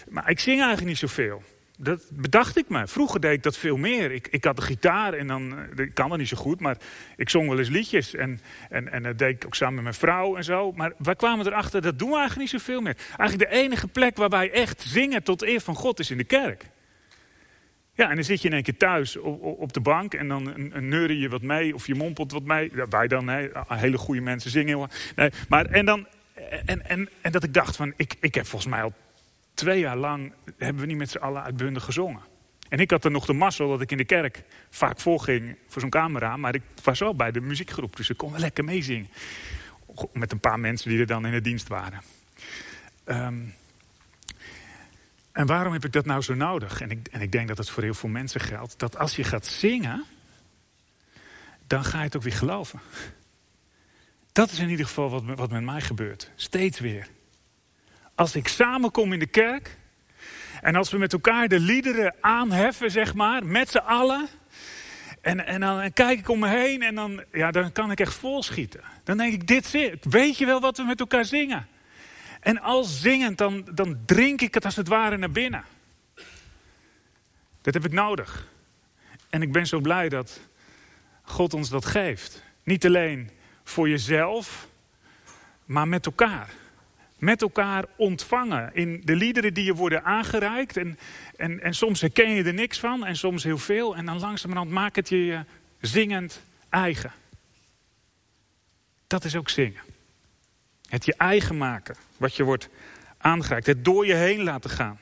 maar 0.09 0.29
ik 0.29 0.39
zing 0.39 0.57
eigenlijk 0.57 0.87
niet 0.87 0.97
zoveel. 0.97 1.43
Dat 1.81 2.09
bedacht 2.13 2.57
ik 2.57 2.69
me. 2.69 2.87
Vroeger 2.87 3.19
deed 3.19 3.33
ik 3.33 3.43
dat 3.43 3.57
veel 3.57 3.77
meer. 3.77 4.11
Ik, 4.11 4.27
ik 4.27 4.43
had 4.43 4.57
een 4.57 4.63
gitaar 4.63 5.13
en 5.13 5.27
dan, 5.27 5.57
eh, 5.57 5.85
ik 5.85 5.93
kan 5.93 6.09
dat 6.09 6.17
niet 6.17 6.27
zo 6.27 6.37
goed, 6.37 6.59
maar 6.59 6.77
ik 7.15 7.29
zong 7.29 7.47
wel 7.47 7.59
eens 7.59 7.69
liedjes. 7.69 8.15
En, 8.15 8.39
en, 8.69 8.91
en 8.91 9.03
dat 9.03 9.17
deed 9.17 9.35
ik 9.35 9.45
ook 9.45 9.55
samen 9.55 9.73
met 9.73 9.83
mijn 9.83 9.95
vrouw 9.95 10.35
en 10.35 10.43
zo. 10.43 10.71
Maar 10.71 10.93
wij 10.97 11.15
kwamen 11.15 11.45
erachter, 11.45 11.81
dat 11.81 11.99
doen 11.99 12.09
we 12.09 12.17
eigenlijk 12.17 12.51
niet 12.51 12.61
zoveel 12.61 12.81
meer. 12.81 12.95
Eigenlijk 13.17 13.51
de 13.51 13.57
enige 13.57 13.87
plek 13.87 14.17
waarbij 14.17 14.51
echt 14.51 14.81
zingen 14.81 15.23
tot 15.23 15.41
eer 15.41 15.61
van 15.61 15.75
God 15.75 15.99
is 15.99 16.11
in 16.11 16.17
de 16.17 16.23
kerk. 16.23 16.65
Ja, 17.93 18.09
en 18.09 18.15
dan 18.15 18.23
zit 18.23 18.41
je 18.41 18.47
in 18.47 18.53
één 18.53 18.63
keer 18.63 18.77
thuis 18.77 19.17
op, 19.17 19.43
op 19.43 19.73
de 19.73 19.79
bank 19.79 20.13
en 20.13 20.27
dan 20.27 20.53
een, 20.55 20.87
neuren 20.87 21.17
je 21.17 21.29
wat 21.29 21.41
mee 21.41 21.73
of 21.73 21.87
je 21.87 21.95
mompelt 21.95 22.31
wat 22.31 22.43
mee. 22.43 22.71
Ja, 22.75 22.87
wij 22.87 23.07
dan, 23.07 23.25
nee, 23.25 23.49
hele 23.67 23.97
goede 23.97 24.21
mensen 24.21 24.51
zingen. 24.51 24.89
Nee, 25.15 25.29
maar 25.49 25.65
en 25.65 25.85
dan, 25.85 26.07
en, 26.65 26.85
en, 26.85 27.09
en 27.21 27.31
dat 27.31 27.43
ik 27.43 27.53
dacht 27.53 27.75
van, 27.75 27.93
ik, 27.95 28.15
ik 28.19 28.35
heb 28.35 28.45
volgens 28.45 28.71
mij 28.71 28.83
al 28.83 28.93
twee 29.59 29.79
jaar 29.79 29.97
lang, 29.97 30.33
hebben 30.57 30.81
we 30.81 30.87
niet 30.87 30.97
met 30.97 31.09
z'n 31.09 31.17
allen 31.17 31.43
uitbundig 31.43 31.83
gezongen. 31.83 32.21
En 32.69 32.79
ik 32.79 32.91
had 32.91 33.05
er 33.05 33.11
nog 33.11 33.25
de 33.25 33.33
mazzel 33.33 33.69
dat 33.69 33.81
ik 33.81 33.91
in 33.91 33.97
de 33.97 34.05
kerk 34.05 34.43
vaak 34.69 34.99
volging 34.99 35.57
voor 35.67 35.81
zo'n 35.81 35.89
camera. 35.89 36.37
Maar 36.37 36.55
ik 36.55 36.61
was 36.83 36.99
wel 36.99 37.15
bij 37.15 37.31
de 37.31 37.41
muziekgroep, 37.41 37.95
dus 37.95 38.09
ik 38.09 38.17
kon 38.17 38.31
wel 38.31 38.39
lekker 38.39 38.63
meezingen. 38.63 39.09
Met 40.13 40.31
een 40.31 40.39
paar 40.39 40.59
mensen 40.59 40.89
die 40.89 40.99
er 40.99 41.05
dan 41.05 41.25
in 41.25 41.31
de 41.31 41.41
dienst 41.41 41.67
waren. 41.67 42.01
Um, 43.05 43.53
en 45.31 45.45
waarom 45.45 45.73
heb 45.73 45.85
ik 45.85 45.91
dat 45.91 46.05
nou 46.05 46.21
zo 46.21 46.33
nodig? 46.33 46.81
En 46.81 46.91
ik, 46.91 47.07
en 47.07 47.21
ik 47.21 47.31
denk 47.31 47.47
dat 47.47 47.57
het 47.57 47.69
voor 47.69 47.83
heel 47.83 47.93
veel 47.93 48.09
mensen 48.09 48.41
geldt. 48.41 48.79
Dat 48.79 48.97
als 48.97 49.15
je 49.15 49.23
gaat 49.23 49.45
zingen, 49.45 50.03
dan 51.67 51.83
ga 51.83 51.97
je 51.97 52.03
het 52.03 52.15
ook 52.15 52.23
weer 52.23 52.33
geloven. 52.33 52.79
Dat 54.31 54.51
is 54.51 54.59
in 54.59 54.69
ieder 54.69 54.85
geval 54.85 55.09
wat, 55.09 55.23
wat 55.23 55.51
met 55.51 55.63
mij 55.63 55.81
gebeurt. 55.81 56.31
Steeds 56.35 56.79
weer. 56.79 57.07
Als 58.19 58.35
ik 58.35 58.47
samenkom 58.47 59.13
in 59.13 59.19
de 59.19 59.27
kerk. 59.27 59.77
En 60.61 60.75
als 60.75 60.91
we 60.91 60.97
met 60.97 61.13
elkaar 61.13 61.47
de 61.47 61.59
liederen 61.59 62.15
aanheffen, 62.21 62.91
zeg 62.91 63.13
maar, 63.13 63.45
met 63.45 63.69
z'n 63.69 63.77
allen. 63.77 64.27
En, 65.21 65.45
en 65.45 65.59
dan 65.59 65.93
kijk 65.93 66.19
ik 66.19 66.29
om 66.29 66.39
me 66.39 66.47
heen 66.47 66.81
en 66.81 66.95
dan, 66.95 67.23
ja, 67.31 67.51
dan 67.51 67.71
kan 67.71 67.91
ik 67.91 67.99
echt 67.99 68.13
volschieten. 68.13 68.81
Dan 69.03 69.17
denk 69.17 69.33
ik, 69.33 69.47
dit 69.47 69.65
zit. 69.65 70.05
Weet 70.05 70.37
je 70.37 70.45
wel 70.45 70.59
wat 70.59 70.77
we 70.77 70.83
met 70.83 70.99
elkaar 70.99 71.25
zingen? 71.25 71.67
En 72.39 72.61
als 72.61 73.01
zingend, 73.01 73.37
dan, 73.37 73.67
dan 73.73 73.99
drink 74.05 74.41
ik 74.41 74.53
het 74.53 74.65
als 74.65 74.75
het 74.75 74.87
ware 74.87 75.17
naar 75.17 75.31
binnen. 75.31 75.63
Dat 77.61 77.73
heb 77.73 77.85
ik 77.85 77.91
nodig. 77.91 78.47
En 79.29 79.41
ik 79.41 79.51
ben 79.51 79.67
zo 79.67 79.79
blij 79.79 80.09
dat 80.09 80.39
God 81.21 81.53
ons 81.53 81.69
dat 81.69 81.85
geeft. 81.85 82.43
Niet 82.63 82.85
alleen 82.85 83.29
voor 83.63 83.89
jezelf, 83.89 84.67
maar 85.65 85.87
met 85.87 86.05
elkaar. 86.05 86.58
Met 87.19 87.41
elkaar 87.41 87.85
ontvangen 87.95 88.73
in 88.73 89.01
de 89.03 89.15
liederen 89.15 89.53
die 89.53 89.65
je 89.65 89.73
worden 89.73 90.03
aangereikt. 90.03 90.77
En, 90.77 90.99
en, 91.35 91.61
en 91.61 91.73
soms 91.73 92.01
herken 92.01 92.29
je 92.29 92.43
er 92.43 92.53
niks 92.53 92.79
van 92.79 93.05
en 93.05 93.15
soms 93.15 93.43
heel 93.43 93.57
veel. 93.57 93.95
En 93.95 94.05
dan 94.05 94.19
langzamerhand 94.19 94.71
maakt 94.71 94.95
het 94.95 95.09
je 95.09 95.43
zingend 95.81 96.43
eigen. 96.69 97.11
Dat 99.07 99.23
is 99.23 99.35
ook 99.35 99.49
zingen. 99.49 99.81
Het 100.89 101.05
je 101.05 101.15
eigen 101.17 101.57
maken, 101.57 101.95
wat 102.17 102.35
je 102.35 102.43
wordt 102.43 102.69
aangereikt. 103.17 103.65
Het 103.65 103.85
door 103.85 104.05
je 104.05 104.13
heen 104.13 104.43
laten 104.43 104.69
gaan. 104.69 104.99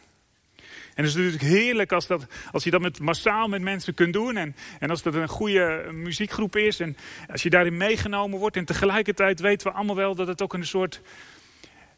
En 0.98 1.04
het 1.04 1.06
is 1.06 1.16
natuurlijk 1.16 1.44
heerlijk 1.44 1.92
als, 1.92 2.08
dat, 2.08 2.26
als 2.52 2.64
je 2.64 2.70
dat 2.70 2.82
met, 2.82 3.00
massaal 3.00 3.48
met 3.48 3.62
mensen 3.62 3.94
kunt 3.94 4.14
doen. 4.14 4.38
En, 4.38 4.56
en 4.80 4.90
als 4.90 5.02
dat 5.02 5.14
een 5.14 5.28
goede 5.28 5.90
muziekgroep 5.92 6.56
is. 6.56 6.80
En 6.80 6.98
als 7.32 7.44
je 7.44 7.50
daarin 7.50 7.78
meegenomen 7.78 8.40
wordt. 8.40 8.56
En 8.56 8.66
tegelijkertijd 8.66 9.40
weten 9.40 9.68
we 9.68 9.74
allemaal 9.74 9.96
wel 9.96 10.16
dat 10.16 10.28
het 10.28 10.42
ook 10.42 10.54
een 10.54 10.66
soort... 10.66 11.02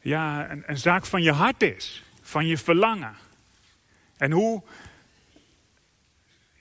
Ja, 0.01 0.51
een, 0.65 0.77
zaak 0.77 1.06
van 1.06 1.22
je 1.22 1.32
hart 1.32 1.63
is. 1.63 2.03
Van 2.22 2.48
je 2.48 2.58
verlangen. 2.58 3.15
En 4.18 4.32
hoe, 4.32 4.63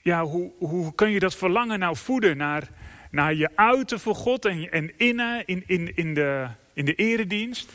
ja, 0.01 0.23
hoe, 0.23 0.51
hoe 0.57 0.95
kun 0.95 1.09
je 1.09 1.19
dat 1.19 1.35
verlangen 1.35 1.79
nou 1.79 1.95
voeden 1.95 2.37
naar, 2.37 2.69
naar 3.11 3.33
je 3.33 3.49
uiten 3.55 3.99
voor 3.99 4.15
God 4.15 4.45
en, 4.45 4.71
en 4.71 4.97
innen 4.97 5.45
in, 5.45 5.63
in, 5.67 5.95
in 5.95 6.13
de, 6.13 6.47
in 6.73 6.85
de 6.85 6.95
eredienst. 6.95 7.71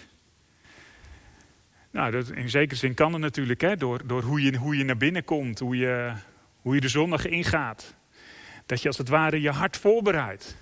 Nou, 1.90 2.11
dat, 2.11 2.30
in 2.30 2.50
zekere 2.50 2.78
zin 2.78 2.94
kan 2.94 3.12
dat 3.12 3.21
natuurlijk, 3.21 3.61
hè, 3.61 3.76
door, 3.76 4.06
door 4.06 4.23
hoe, 4.23 4.42
je, 4.42 4.56
hoe 4.56 4.76
je 4.76 4.85
naar 4.85 4.97
binnen 4.97 5.25
komt, 5.25 5.59
hoe 5.59 5.76
je, 5.76 6.12
hoe 6.61 6.75
je 6.75 6.80
de 6.80 6.88
zondag 6.88 7.26
ingaat. 7.26 7.94
Dat 8.66 8.83
je 8.83 8.88
als 8.88 8.99
het 8.99 9.09
ware 9.09 9.40
je 9.40 9.50
hart 9.50 9.76
voorbereidt. 9.76 10.56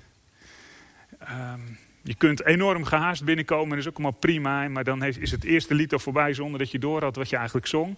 Um, 1.21 1.79
je 2.03 2.15
kunt 2.15 2.45
enorm 2.45 2.85
gehaast 2.85 3.25
binnenkomen, 3.25 3.69
dat 3.69 3.79
is 3.79 3.89
ook 3.89 3.95
allemaal 3.95 4.19
prima. 4.19 4.69
Maar 4.69 4.85
dan 4.85 5.05
is 5.05 5.31
het 5.31 5.45
eerste 5.45 5.75
lied 5.75 5.93
al 5.93 5.99
voorbij 5.99 6.35
zonder 6.35 6.59
dat 6.59 6.71
je 6.71 6.79
door 6.79 7.03
had 7.03 7.17
wat 7.17 7.31
je 7.31 7.37
eigenlijk 7.37 7.67
zong. 7.67 7.97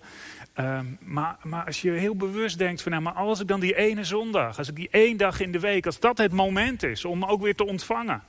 Um, 0.56 0.98
maar, 1.00 1.36
maar 1.42 1.64
als 1.66 1.82
je 1.82 1.90
heel 1.90 2.16
bewust 2.16 2.58
denkt 2.58 2.82
van, 2.82 2.92
nou, 2.92 3.02
maar 3.02 3.12
als 3.12 3.40
ik 3.40 3.48
dan 3.48 3.60
die 3.60 3.76
ene 3.76 4.04
zondag, 4.04 4.58
als 4.58 4.68
ik 4.68 4.76
die 4.76 4.88
één 4.90 5.16
dag 5.16 5.40
in 5.40 5.52
de 5.52 5.60
week, 5.60 5.86
als 5.86 6.00
dat 6.00 6.18
het 6.18 6.32
moment 6.32 6.82
is 6.82 7.04
om 7.04 7.24
ook 7.24 7.42
weer 7.42 7.54
te 7.54 7.66
ontvangen. 7.66 8.22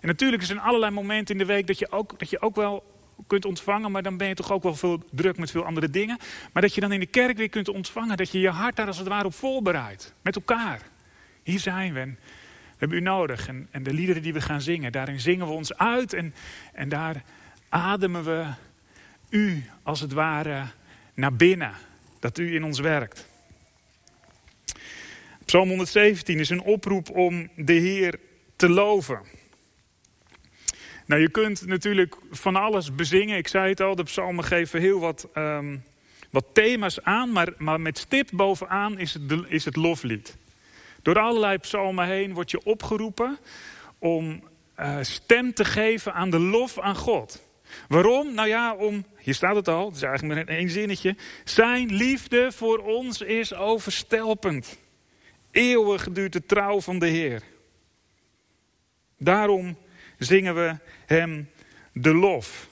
En 0.00 0.08
natuurlijk 0.08 0.42
er 0.42 0.58
allerlei 0.58 0.92
momenten 0.92 1.34
in 1.34 1.40
de 1.46 1.52
week 1.52 1.66
dat 1.66 1.78
je, 1.78 1.90
ook, 1.90 2.18
dat 2.18 2.30
je 2.30 2.40
ook 2.40 2.56
wel 2.56 2.84
kunt 3.26 3.44
ontvangen, 3.44 3.90
maar 3.90 4.02
dan 4.02 4.16
ben 4.16 4.28
je 4.28 4.34
toch 4.34 4.52
ook 4.52 4.62
wel 4.62 4.74
veel 4.74 5.02
druk 5.10 5.38
met 5.38 5.50
veel 5.50 5.64
andere 5.64 5.90
dingen. 5.90 6.18
Maar 6.52 6.62
dat 6.62 6.74
je 6.74 6.80
dan 6.80 6.92
in 6.92 7.00
de 7.00 7.06
kerk 7.06 7.36
weer 7.36 7.48
kunt 7.48 7.68
ontvangen, 7.68 8.16
dat 8.16 8.30
je 8.30 8.40
je 8.40 8.50
hart 8.50 8.76
daar 8.76 8.86
als 8.86 8.98
het 8.98 9.08
ware 9.08 9.24
op 9.24 9.34
voorbereidt. 9.34 10.14
Met 10.22 10.36
elkaar. 10.36 10.80
Hier 11.42 11.58
zijn 11.58 11.92
we 11.92 12.14
hebben 12.80 12.98
u 12.98 13.00
nodig. 13.00 13.48
En, 13.48 13.68
en 13.70 13.82
de 13.82 13.92
liederen 13.92 14.22
die 14.22 14.32
we 14.32 14.40
gaan 14.40 14.60
zingen, 14.60 14.92
daarin 14.92 15.20
zingen 15.20 15.46
we 15.46 15.52
ons 15.52 15.76
uit 15.76 16.12
en, 16.12 16.34
en 16.72 16.88
daar 16.88 17.22
ademen 17.68 18.24
we 18.24 18.46
u 19.30 19.64
als 19.82 20.00
het 20.00 20.12
ware 20.12 20.66
naar 21.14 21.34
binnen. 21.34 21.72
Dat 22.18 22.38
u 22.38 22.54
in 22.54 22.64
ons 22.64 22.80
werkt. 22.80 23.28
Psalm 25.44 25.68
117 25.68 26.38
is 26.38 26.50
een 26.50 26.62
oproep 26.62 27.10
om 27.10 27.50
de 27.56 27.72
Heer 27.72 28.18
te 28.56 28.68
loven. 28.68 29.20
Nou, 31.06 31.22
je 31.22 31.30
kunt 31.30 31.66
natuurlijk 31.66 32.16
van 32.30 32.56
alles 32.56 32.94
bezingen. 32.94 33.36
Ik 33.36 33.48
zei 33.48 33.68
het 33.68 33.80
al, 33.80 33.94
de 33.94 34.02
psalmen 34.02 34.44
geven 34.44 34.80
heel 34.80 35.00
wat, 35.00 35.28
ehm, 35.34 35.76
wat 36.30 36.44
thema's 36.52 37.02
aan. 37.02 37.32
Maar, 37.32 37.52
maar 37.58 37.80
met 37.80 37.98
stip 37.98 38.28
bovenaan 38.32 38.98
is 38.98 39.14
het, 39.14 39.22
is 39.48 39.64
het 39.64 39.76
loflied. 39.76 40.36
Door 41.02 41.18
allerlei 41.18 41.58
psalmen 41.58 42.06
heen 42.06 42.34
wordt 42.34 42.50
je 42.50 42.64
opgeroepen 42.64 43.38
om 43.98 44.42
uh, 44.80 44.98
stem 45.00 45.54
te 45.54 45.64
geven 45.64 46.14
aan 46.14 46.30
de 46.30 46.38
lof 46.38 46.78
aan 46.78 46.96
God. 46.96 47.48
Waarom? 47.88 48.34
Nou 48.34 48.48
ja, 48.48 48.74
om, 48.74 49.04
hier 49.18 49.34
staat 49.34 49.54
het 49.54 49.68
al, 49.68 49.86
het 49.86 49.96
is 49.96 50.02
eigenlijk 50.02 50.34
maar 50.34 50.42
een 50.42 50.58
één 50.58 50.70
zinnetje. 50.70 51.16
Zijn 51.44 51.94
liefde 51.94 52.52
voor 52.52 52.78
ons 52.78 53.20
is 53.20 53.54
overstelpend. 53.54 54.78
Eeuwig 55.50 56.10
duurt 56.10 56.32
de 56.32 56.46
trouw 56.46 56.80
van 56.80 56.98
de 56.98 57.06
Heer. 57.06 57.42
Daarom 59.18 59.76
zingen 60.18 60.54
we 60.54 60.76
hem 61.06 61.50
de 61.92 62.14
lof. 62.14 62.69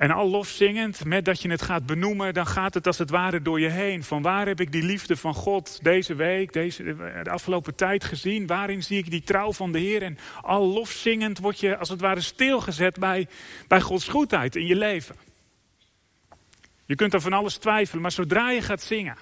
En 0.00 0.10
al 0.10 0.28
lof 0.28 0.48
zingend, 0.48 1.04
met 1.04 1.24
dat 1.24 1.42
je 1.42 1.50
het 1.50 1.62
gaat 1.62 1.86
benoemen, 1.86 2.34
dan 2.34 2.46
gaat 2.46 2.74
het 2.74 2.86
als 2.86 2.98
het 2.98 3.10
ware 3.10 3.42
door 3.42 3.60
je 3.60 3.68
heen. 3.68 4.04
Van 4.04 4.22
waar 4.22 4.46
heb 4.46 4.60
ik 4.60 4.72
die 4.72 4.82
liefde 4.82 5.16
van 5.16 5.34
God 5.34 5.78
deze 5.82 6.14
week, 6.14 6.52
deze, 6.52 6.82
de 7.22 7.30
afgelopen 7.30 7.74
tijd 7.74 8.04
gezien? 8.04 8.46
Waarin 8.46 8.82
zie 8.82 8.98
ik 8.98 9.10
die 9.10 9.22
trouw 9.22 9.52
van 9.52 9.72
de 9.72 9.78
Heer? 9.78 10.02
En 10.02 10.18
al 10.42 10.66
lof 10.66 10.90
zingend 10.90 11.38
word 11.38 11.60
je 11.60 11.76
als 11.76 11.88
het 11.88 12.00
ware 12.00 12.20
stilgezet 12.20 12.98
bij, 12.98 13.28
bij 13.68 13.80
Gods 13.80 14.08
goedheid 14.08 14.56
in 14.56 14.66
je 14.66 14.76
leven. 14.76 15.16
Je 16.86 16.94
kunt 16.94 17.14
er 17.14 17.20
van 17.20 17.32
alles 17.32 17.56
twijfelen, 17.56 18.02
maar 18.02 18.12
zodra 18.12 18.50
je 18.50 18.62
gaat 18.62 18.82
zingen, 18.82 19.16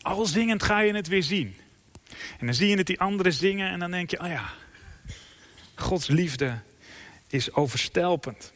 al 0.00 0.26
zingend 0.26 0.62
ga 0.62 0.80
je 0.80 0.94
het 0.94 1.08
weer 1.08 1.22
zien. 1.22 1.56
En 2.38 2.46
dan 2.46 2.54
zie 2.54 2.68
je 2.68 2.76
het 2.76 2.86
die 2.86 3.00
anderen 3.00 3.32
zingen 3.32 3.70
en 3.70 3.78
dan 3.78 3.90
denk 3.90 4.10
je, 4.10 4.20
oh 4.20 4.28
ja, 4.28 4.50
Gods 5.74 6.06
liefde 6.06 6.58
is 7.28 7.52
overstelpend. 7.52 8.52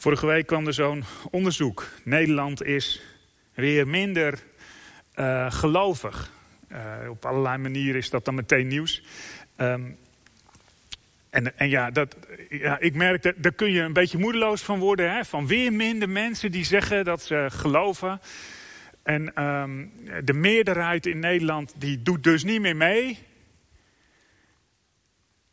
Vorige 0.00 0.26
week 0.26 0.46
kwam 0.46 0.66
er 0.66 0.74
zo'n 0.74 1.04
onderzoek. 1.30 1.88
Nederland 2.04 2.62
is 2.62 3.02
weer 3.54 3.88
minder 3.88 4.38
uh, 5.14 5.52
gelovig. 5.52 6.32
Uh, 6.72 7.10
op 7.10 7.24
allerlei 7.26 7.58
manieren 7.58 7.96
is 7.96 8.10
dat 8.10 8.24
dan 8.24 8.34
meteen 8.34 8.66
nieuws. 8.66 9.02
Um, 9.56 9.98
en, 11.30 11.58
en 11.58 11.68
ja, 11.68 11.90
dat, 11.90 12.16
ja, 12.48 12.78
ik 12.78 12.94
merk 12.94 13.22
dat 13.22 13.34
daar 13.36 13.52
kun 13.52 13.70
je 13.70 13.80
een 13.80 13.92
beetje 13.92 14.18
moedeloos 14.18 14.62
van 14.62 14.78
worden. 14.78 15.12
Hè? 15.12 15.24
Van 15.24 15.46
weer 15.46 15.72
minder 15.72 16.08
mensen 16.08 16.50
die 16.50 16.64
zeggen 16.64 17.04
dat 17.04 17.22
ze 17.22 17.46
geloven. 17.50 18.20
En 19.02 19.44
um, 19.44 19.92
de 20.24 20.32
meerderheid 20.32 21.06
in 21.06 21.18
Nederland 21.18 21.74
die 21.76 22.02
doet 22.02 22.22
dus 22.22 22.44
niet 22.44 22.60
meer 22.60 22.76
mee. 22.76 23.18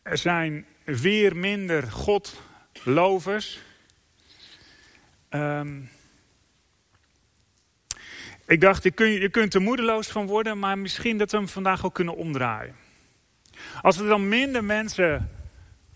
Er 0.02 0.18
zijn 0.18 0.66
weer 0.84 1.36
minder 1.36 1.84
godlovers. 1.84 3.60
Um, 5.36 5.90
ik 8.46 8.62
dacht, 8.62 8.84
je, 8.84 8.92
kun, 8.92 9.08
je 9.08 9.30
kunt 9.30 9.54
er 9.54 9.62
moedeloos 9.62 10.08
van 10.08 10.26
worden, 10.28 10.60
maar 10.60 10.78
misschien 10.78 11.18
dat 11.18 11.32
we 11.32 11.38
hem 11.38 11.48
vandaag 11.48 11.86
ook 11.86 11.94
kunnen 11.94 12.16
omdraaien. 12.16 12.76
Als 13.82 13.98
er 13.98 14.08
dan 14.08 14.28
minder 14.28 14.64
mensen 14.64 15.30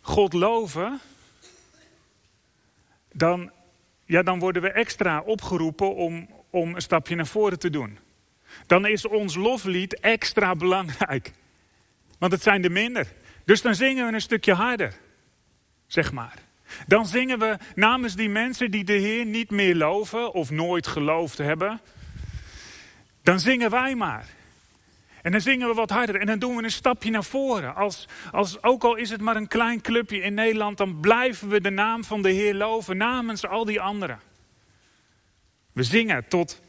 God 0.01 0.33
loven, 0.33 0.99
dan, 3.11 3.51
ja, 4.05 4.23
dan 4.23 4.39
worden 4.39 4.61
we 4.61 4.71
extra 4.71 5.21
opgeroepen 5.21 5.95
om, 5.95 6.29
om 6.49 6.75
een 6.75 6.81
stapje 6.81 7.15
naar 7.15 7.27
voren 7.27 7.59
te 7.59 7.69
doen. 7.69 7.99
Dan 8.65 8.85
is 8.85 9.05
ons 9.05 9.35
loflied 9.35 9.99
extra 9.99 10.55
belangrijk. 10.55 11.31
Want 12.17 12.31
het 12.31 12.41
zijn 12.41 12.63
er 12.63 12.71
minder. 12.71 13.07
Dus 13.45 13.61
dan 13.61 13.75
zingen 13.75 14.07
we 14.07 14.13
een 14.13 14.21
stukje 14.21 14.53
harder, 14.53 14.93
zeg 15.87 16.11
maar. 16.11 16.48
Dan 16.87 17.05
zingen 17.05 17.39
we 17.39 17.57
namens 17.75 18.15
die 18.15 18.29
mensen 18.29 18.71
die 18.71 18.83
de 18.83 18.93
Heer 18.93 19.25
niet 19.25 19.49
meer 19.49 19.75
loven 19.75 20.33
of 20.33 20.49
nooit 20.49 20.87
geloofd 20.87 21.37
hebben. 21.37 21.81
Dan 23.23 23.39
zingen 23.39 23.69
wij 23.69 23.95
maar. 23.95 24.25
En 25.21 25.31
dan 25.31 25.41
zingen 25.41 25.67
we 25.67 25.73
wat 25.73 25.89
harder 25.89 26.15
en 26.15 26.25
dan 26.25 26.39
doen 26.39 26.55
we 26.55 26.63
een 26.63 26.71
stapje 26.71 27.09
naar 27.09 27.23
voren. 27.23 27.75
Als, 27.75 28.07
als, 28.31 28.63
ook 28.63 28.83
al 28.83 28.95
is 28.95 29.09
het 29.09 29.21
maar 29.21 29.35
een 29.35 29.47
klein 29.47 29.81
clubje 29.81 30.21
in 30.21 30.33
Nederland, 30.33 30.77
dan 30.77 30.99
blijven 30.99 31.49
we 31.49 31.61
de 31.61 31.69
naam 31.69 32.03
van 32.03 32.21
de 32.21 32.29
Heer 32.31 32.55
loven 32.55 32.97
namens 32.97 33.47
al 33.47 33.65
die 33.65 33.81
anderen. 33.81 34.19
We 35.71 35.83
zingen 35.83 36.27
tot 36.27 36.61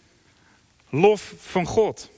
lof 0.90 1.34
van 1.38 1.66
God. 1.66 2.10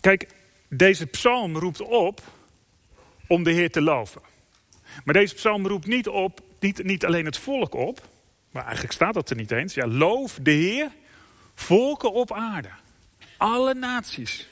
Kijk, 0.00 0.28
deze 0.68 1.06
psalm 1.06 1.56
roept 1.56 1.80
op 1.80 2.20
om 3.26 3.42
de 3.42 3.50
Heer 3.50 3.70
te 3.70 3.80
loven. 3.80 4.22
Maar 5.04 5.14
deze 5.14 5.34
psalm 5.34 5.66
roept 5.66 5.86
niet 5.86 6.08
op, 6.08 6.40
niet, 6.60 6.84
niet 6.84 7.04
alleen 7.04 7.24
het 7.24 7.36
volk 7.36 7.74
op, 7.74 8.08
maar 8.50 8.62
eigenlijk 8.62 8.92
staat 8.92 9.14
dat 9.14 9.30
er 9.30 9.36
niet 9.36 9.50
eens. 9.50 9.74
Ja, 9.74 9.86
loof 9.86 10.38
de 10.42 10.50
Heer, 10.50 10.90
volken 11.54 12.12
op 12.12 12.32
aarde, 12.32 12.70
alle 13.36 13.74
naties. 13.74 14.48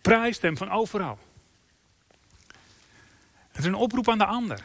Prijst 0.00 0.42
hem 0.42 0.56
van 0.56 0.70
overal. 0.70 1.18
Het 3.48 3.58
is 3.58 3.64
een 3.64 3.74
oproep 3.74 4.08
aan 4.08 4.18
de 4.18 4.24
ander. 4.24 4.60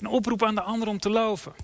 Een 0.00 0.06
oproep 0.06 0.42
aan 0.42 0.54
de 0.54 0.62
ander 0.62 0.88
om 0.88 0.98
te 0.98 1.10
loven. 1.10 1.54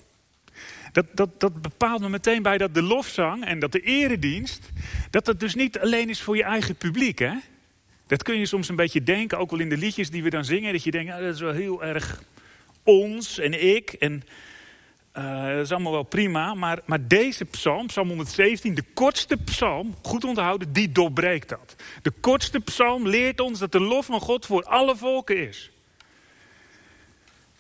Dat, 0.93 1.07
dat, 1.13 1.41
dat 1.41 1.63
bepaalt 1.63 2.01
me 2.01 2.09
meteen 2.09 2.43
bij 2.43 2.59
dat 2.59 2.75
de 2.75 2.83
lofzang 2.83 3.45
en 3.45 3.59
dat 3.59 3.73
de 3.73 3.81
eredienst, 3.81 4.69
dat 5.11 5.27
het 5.27 5.41
dus 5.41 5.55
niet 5.55 5.79
alleen 5.79 6.09
is 6.09 6.23
voor 6.23 6.37
je 6.37 6.43
eigen 6.43 6.77
publiek. 6.77 7.19
Hè? 7.19 7.35
Dat 8.07 8.23
kun 8.23 8.39
je 8.39 8.47
soms 8.47 8.69
een 8.69 8.77
beetje 8.77 9.03
denken, 9.03 9.39
ook 9.39 9.51
wel 9.51 9.61
in 9.61 9.69
de 9.69 9.77
liedjes 9.77 10.11
die 10.11 10.23
we 10.23 10.31
dan 10.31 10.45
zingen. 10.45 10.73
Dat 10.73 10.85
je 10.85 10.91
denkt, 10.91 11.13
ah, 11.13 11.21
dat 11.21 11.35
is 11.35 11.41
wel 11.41 11.53
heel 11.53 11.85
erg 11.85 12.23
ons 12.83 13.39
en 13.39 13.75
ik. 13.75 13.93
En 13.93 14.23
uh, 15.17 15.47
dat 15.47 15.65
is 15.65 15.71
allemaal 15.71 15.93
wel 15.93 16.03
prima. 16.03 16.55
Maar, 16.55 16.79
maar 16.85 17.09
deze 17.09 17.45
psalm, 17.45 17.87
psalm 17.87 18.09
117, 18.09 18.75
de 18.75 18.85
kortste 18.95 19.37
psalm, 19.37 19.95
goed 20.03 20.25
onthouden, 20.25 20.73
die 20.73 20.93
doorbreekt 20.93 21.49
dat. 21.49 21.77
De 22.03 22.13
kortste 22.21 22.61
psalm 22.61 23.09
leert 23.09 23.41
ons 23.41 23.59
dat 23.59 23.73
de 23.73 23.81
lof 23.81 24.07
van 24.07 24.21
God 24.21 24.47
voor 24.47 24.63
alle 24.63 24.97
volken 24.97 25.49
is. 25.49 25.71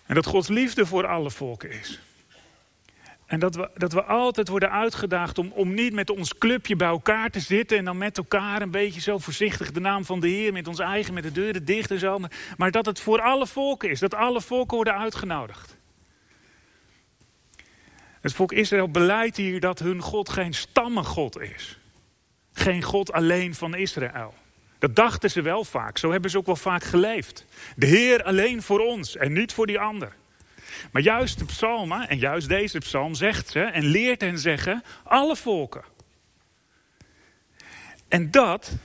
En 0.06 0.14
dat 0.14 0.26
Gods 0.26 0.48
liefde 0.48 0.86
voor 0.86 1.06
alle 1.06 1.30
volken 1.30 1.70
is. 1.70 2.00
En 3.32 3.38
dat 3.38 3.54
we, 3.54 3.70
dat 3.74 3.92
we 3.92 4.02
altijd 4.02 4.48
worden 4.48 4.70
uitgedaagd 4.70 5.38
om, 5.38 5.52
om 5.54 5.74
niet 5.74 5.92
met 5.92 6.10
ons 6.10 6.38
clubje 6.38 6.76
bij 6.76 6.88
elkaar 6.88 7.30
te 7.30 7.40
zitten. 7.40 7.78
En 7.78 7.84
dan 7.84 7.98
met 7.98 8.16
elkaar 8.18 8.62
een 8.62 8.70
beetje 8.70 9.00
zo 9.00 9.18
voorzichtig 9.18 9.72
de 9.72 9.80
naam 9.80 10.04
van 10.04 10.20
de 10.20 10.28
Heer. 10.28 10.52
Met 10.52 10.68
ons 10.68 10.78
eigen, 10.78 11.14
met 11.14 11.22
de 11.22 11.32
deuren 11.32 11.64
dicht 11.64 11.90
en 11.90 11.98
zo. 11.98 12.20
Maar, 12.56 12.70
dat 12.70 12.86
het 12.86 13.00
voor 13.00 13.20
alle 13.20 13.46
volken 13.46 13.90
is. 13.90 14.00
Dat 14.00 14.14
alle 14.14 14.40
volken 14.40 14.76
worden 14.76 14.98
uitgenodigd. 14.98 15.76
Het 18.20 18.32
volk 18.32 18.52
Israël 18.52 18.90
beleidt 18.90 19.36
hier 19.36 19.60
dat 19.60 19.78
hun 19.78 20.00
God 20.00 20.28
geen 20.28 20.54
stammengod 20.54 21.40
is. 21.40 21.78
Geen 22.52 22.82
God 22.82 23.12
alleen 23.12 23.54
van 23.54 23.74
Israël. 23.74 24.34
Dat 24.78 24.96
dachten 24.96 25.30
ze 25.30 25.42
wel 25.42 25.64
vaak. 25.64 25.98
Zo 25.98 26.10
hebben 26.10 26.30
ze 26.30 26.38
ook 26.38 26.46
wel 26.46 26.56
vaak 26.56 26.84
geleefd. 26.84 27.44
De 27.76 27.86
Heer 27.86 28.22
alleen 28.22 28.62
voor 28.62 28.80
ons 28.80 29.16
en 29.16 29.32
niet 29.32 29.52
voor 29.52 29.66
die 29.66 29.78
ander. 29.78 30.12
Maar 30.92 31.02
juist 31.02 31.38
de 31.38 31.44
psalmen, 31.44 32.08
en 32.08 32.18
juist 32.18 32.48
deze 32.48 32.78
psalm, 32.78 33.14
zegt 33.14 33.48
ze 33.48 33.60
en 33.60 33.84
leert 33.84 34.20
hen 34.20 34.38
zeggen: 34.38 34.82
alle 35.04 35.36
volken. 35.36 35.84
En 38.08 38.30
dat, 38.30 38.76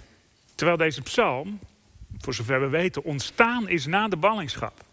terwijl 0.55 0.77
deze 0.77 1.01
psalm, 1.01 1.59
voor 2.19 2.33
zover 2.33 2.61
we 2.61 2.67
weten, 2.67 3.03
ontstaan 3.03 3.69
is 3.69 3.85
na 3.85 4.07
de 4.07 4.17
ballingschap. 4.17 4.85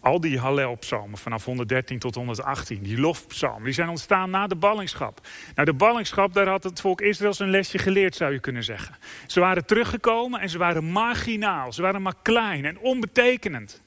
Al 0.00 0.20
die 0.20 0.38
Hallel-psalmen 0.38 1.18
vanaf 1.18 1.44
113 1.44 1.98
tot 1.98 2.14
118, 2.14 2.82
die 2.82 2.98
lofpsalmen, 2.98 3.64
die 3.64 3.72
zijn 3.72 3.88
ontstaan 3.88 4.30
na 4.30 4.46
de 4.46 4.54
ballingschap. 4.54 5.20
Nou, 5.54 5.66
de 5.66 5.74
ballingschap, 5.74 6.34
daar 6.34 6.48
had 6.48 6.64
het 6.64 6.80
volk 6.80 7.00
Israël 7.00 7.34
zijn 7.34 7.50
lesje 7.50 7.78
geleerd, 7.78 8.14
zou 8.14 8.32
je 8.32 8.40
kunnen 8.40 8.64
zeggen. 8.64 8.96
Ze 9.26 9.40
waren 9.40 9.66
teruggekomen 9.66 10.40
en 10.40 10.48
ze 10.48 10.58
waren 10.58 10.84
marginaal. 10.84 11.72
Ze 11.72 11.82
waren 11.82 12.02
maar 12.02 12.16
klein 12.22 12.64
en 12.64 12.78
onbetekenend. 12.78 13.82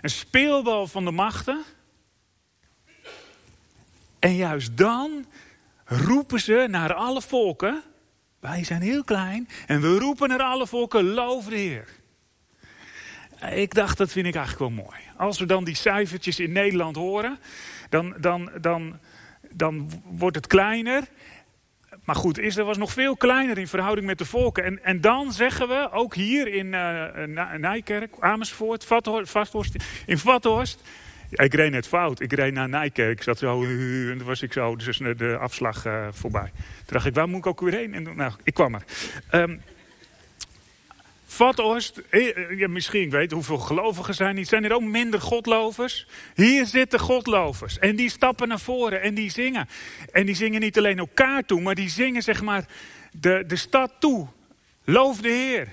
Een 0.00 0.10
speelbal 0.10 0.86
van 0.86 1.04
de 1.04 1.10
machten. 1.10 1.64
En 4.18 4.34
juist 4.34 4.76
dan 4.76 5.26
roepen 5.84 6.40
ze 6.40 6.66
naar 6.70 6.94
alle 6.94 7.22
volken. 7.22 7.82
Wij 8.40 8.64
zijn 8.64 8.82
heel 8.82 9.04
klein 9.04 9.48
en 9.66 9.80
we 9.80 9.98
roepen 9.98 10.28
naar 10.28 10.42
alle 10.42 10.66
volken, 10.66 11.04
loof 11.04 11.44
de 11.44 11.56
Heer. 11.56 11.88
Ik 13.52 13.74
dacht, 13.74 13.98
dat 13.98 14.12
vind 14.12 14.26
ik 14.26 14.34
eigenlijk 14.34 14.74
wel 14.74 14.84
mooi. 14.84 14.98
Als 15.16 15.38
we 15.38 15.46
dan 15.46 15.64
die 15.64 15.74
cijfertjes 15.74 16.38
in 16.38 16.52
Nederland 16.52 16.96
horen, 16.96 17.38
dan, 17.88 18.14
dan, 18.20 18.50
dan, 18.60 18.98
dan 19.50 20.02
wordt 20.04 20.36
het 20.36 20.46
kleiner. 20.46 21.08
Maar 22.04 22.16
goed, 22.16 22.38
Israël 22.38 22.66
was 22.66 22.78
nog 22.78 22.92
veel 22.92 23.16
kleiner 23.16 23.58
in 23.58 23.68
verhouding 23.68 24.06
met 24.06 24.18
de 24.18 24.24
volken. 24.24 24.64
En, 24.64 24.84
en 24.84 25.00
dan 25.00 25.32
zeggen 25.32 25.68
we, 25.68 25.88
ook 25.92 26.14
hier 26.14 26.48
in 26.48 26.66
uh, 26.66 27.04
Nijkerk, 27.56 28.14
Amersfoort, 28.20 28.84
Vathorst, 28.84 29.74
in 30.06 30.18
Vathorst. 30.18 30.82
Ik 31.30 31.54
reed 31.54 31.70
net 31.70 31.86
fout. 31.86 32.20
Ik 32.20 32.32
reed 32.32 32.52
naar 32.52 32.68
Nijkerk. 32.68 33.18
Ik 33.18 33.22
zat 33.22 33.38
zo, 33.38 33.62
en 34.10 34.14
toen 34.18 34.26
was 34.26 34.42
ik 34.42 34.52
zo 34.52 34.76
dus 34.76 34.98
de 34.98 35.36
afslag 35.40 35.86
uh, 35.86 36.06
voorbij. 36.10 36.50
Toen 36.52 36.86
dacht 36.86 37.06
ik, 37.06 37.14
waar 37.14 37.28
moet 37.28 37.38
ik 37.38 37.46
ook 37.46 37.60
weer 37.60 37.74
heen? 37.74 37.94
En 37.94 38.16
nou, 38.16 38.32
ik 38.42 38.54
kwam 38.54 38.74
er. 38.74 38.82
Um, 39.32 39.60
Vathorst, 41.40 42.02
ja, 42.56 42.68
misschien 42.68 43.10
weet 43.10 43.32
hoeveel 43.32 43.58
gelovigen 43.58 44.14
zijn 44.14 44.34
niet. 44.34 44.48
Zijn 44.48 44.64
er 44.64 44.72
ook 44.72 44.82
minder 44.82 45.20
godlovers? 45.20 46.06
Hier 46.34 46.66
zitten 46.66 47.00
godlovers. 47.00 47.78
En 47.78 47.96
die 47.96 48.10
stappen 48.10 48.48
naar 48.48 48.60
voren 48.60 49.02
en 49.02 49.14
die 49.14 49.30
zingen. 49.30 49.68
En 50.12 50.26
die 50.26 50.34
zingen 50.34 50.60
niet 50.60 50.78
alleen 50.78 50.98
elkaar 50.98 51.44
toe, 51.44 51.60
maar 51.60 51.74
die 51.74 51.88
zingen 51.88 52.22
zeg 52.22 52.42
maar 52.42 52.66
de, 53.12 53.44
de 53.46 53.56
stad 53.56 53.92
toe. 53.98 54.28
Loof 54.84 55.20
de 55.20 55.28
Heer. 55.28 55.72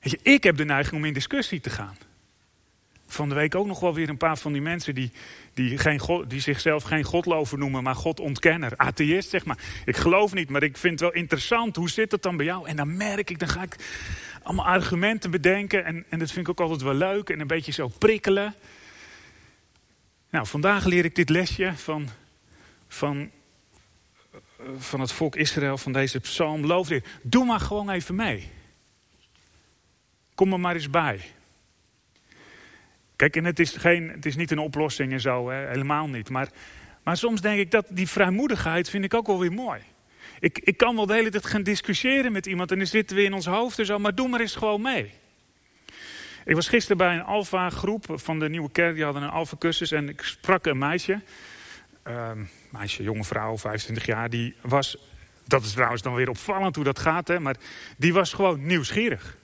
Je, 0.00 0.18
ik 0.22 0.42
heb 0.42 0.56
de 0.56 0.64
neiging 0.64 0.96
om 0.96 1.04
in 1.04 1.12
discussie 1.12 1.60
te 1.60 1.70
gaan. 1.70 1.96
Van 3.06 3.28
de 3.28 3.34
week 3.34 3.54
ook 3.54 3.66
nog 3.66 3.80
wel 3.80 3.94
weer 3.94 4.08
een 4.08 4.16
paar 4.16 4.38
van 4.38 4.52
die 4.52 4.62
mensen 4.62 4.94
die, 4.94 5.12
die, 5.54 5.78
geen 5.78 5.98
God, 5.98 6.30
die 6.30 6.40
zichzelf 6.40 6.82
geen 6.82 7.04
godlover 7.04 7.58
noemen, 7.58 7.82
maar 7.82 7.94
godontkenner. 7.94 8.72
Atheïst, 8.76 9.30
zeg 9.30 9.44
maar. 9.44 9.58
Ik 9.84 9.96
geloof 9.96 10.34
niet, 10.34 10.48
maar 10.48 10.62
ik 10.62 10.76
vind 10.76 11.00
het 11.00 11.10
wel 11.10 11.20
interessant. 11.20 11.76
Hoe 11.76 11.90
zit 11.90 12.12
het 12.12 12.22
dan 12.22 12.36
bij 12.36 12.46
jou? 12.46 12.68
En 12.68 12.76
dan 12.76 12.96
merk 12.96 13.30
ik, 13.30 13.38
dan 13.38 13.48
ga 13.48 13.62
ik 13.62 13.76
allemaal 14.42 14.66
argumenten 14.66 15.30
bedenken. 15.30 15.84
En, 15.84 16.04
en 16.08 16.18
dat 16.18 16.30
vind 16.30 16.48
ik 16.48 16.48
ook 16.48 16.60
altijd 16.60 16.82
wel 16.82 16.94
leuk. 16.94 17.30
En 17.30 17.40
een 17.40 17.46
beetje 17.46 17.72
zo 17.72 17.88
prikkelen. 17.98 18.54
Nou, 20.30 20.46
vandaag 20.46 20.84
leer 20.84 21.04
ik 21.04 21.14
dit 21.14 21.28
lesje 21.28 21.72
van, 21.76 22.08
van, 22.88 23.30
van 24.78 25.00
het 25.00 25.12
volk 25.12 25.36
Israël, 25.36 25.78
van 25.78 25.92
deze 25.92 26.20
psalm. 26.20 26.66
Loof. 26.66 26.88
Doe 27.22 27.44
maar 27.44 27.60
gewoon 27.60 27.90
even 27.90 28.14
mee. 28.14 28.50
Kom 30.34 30.52
er 30.52 30.60
maar 30.60 30.74
eens 30.74 30.90
bij. 30.90 31.20
Kijk, 33.16 33.36
en 33.36 33.44
het 33.44 33.58
is, 33.58 33.70
geen, 33.70 34.08
het 34.08 34.26
is 34.26 34.36
niet 34.36 34.50
een 34.50 34.58
oplossing 34.58 35.12
en 35.12 35.20
zo, 35.20 35.50
hè, 35.50 35.68
helemaal 35.68 36.08
niet. 36.08 36.30
Maar, 36.30 36.48
maar 37.02 37.16
soms 37.16 37.40
denk 37.40 37.58
ik 37.58 37.70
dat 37.70 37.86
die 37.88 38.08
vrijmoedigheid 38.08 38.90
vind 38.90 39.04
ik 39.04 39.14
ook 39.14 39.26
wel 39.26 39.40
weer 39.40 39.52
mooi. 39.52 39.80
Ik, 40.40 40.58
ik 40.58 40.76
kan 40.76 40.96
wel 40.96 41.06
de 41.06 41.14
hele 41.14 41.30
tijd 41.30 41.46
gaan 41.46 41.62
discussiëren 41.62 42.32
met 42.32 42.46
iemand 42.46 42.70
en 42.70 42.78
dan 42.78 42.86
zitten 42.86 43.16
we 43.16 43.22
in 43.22 43.32
ons 43.32 43.46
hoofd 43.46 43.78
en 43.78 43.86
zo, 43.86 43.98
maar 43.98 44.14
doe 44.14 44.28
maar 44.28 44.40
eens 44.40 44.56
gewoon 44.56 44.82
mee. 44.82 45.12
Ik 46.44 46.54
was 46.54 46.68
gisteren 46.68 46.96
bij 46.96 47.14
een 47.14 47.22
alfa 47.22 47.70
groep 47.70 48.04
van 48.08 48.38
de 48.38 48.48
Nieuwe 48.48 48.70
Kerk, 48.70 48.94
die 48.94 49.04
hadden 49.04 49.22
een 49.22 49.28
alfa 49.28 49.56
cursus 49.58 49.90
en 49.90 50.08
ik 50.08 50.22
sprak 50.22 50.66
een 50.66 50.78
meisje. 50.78 51.20
Uh, 52.08 52.30
meisje, 52.70 53.02
jonge 53.02 53.24
vrouw, 53.24 53.56
25 53.56 54.06
jaar, 54.06 54.30
die 54.30 54.54
was, 54.60 54.96
dat 55.44 55.62
is 55.62 55.72
trouwens 55.72 56.02
dan 56.02 56.14
weer 56.14 56.28
opvallend 56.28 56.74
hoe 56.74 56.84
dat 56.84 56.98
gaat, 56.98 57.28
hè, 57.28 57.40
maar 57.40 57.56
die 57.96 58.12
was 58.12 58.32
gewoon 58.32 58.66
nieuwsgierig. 58.66 59.36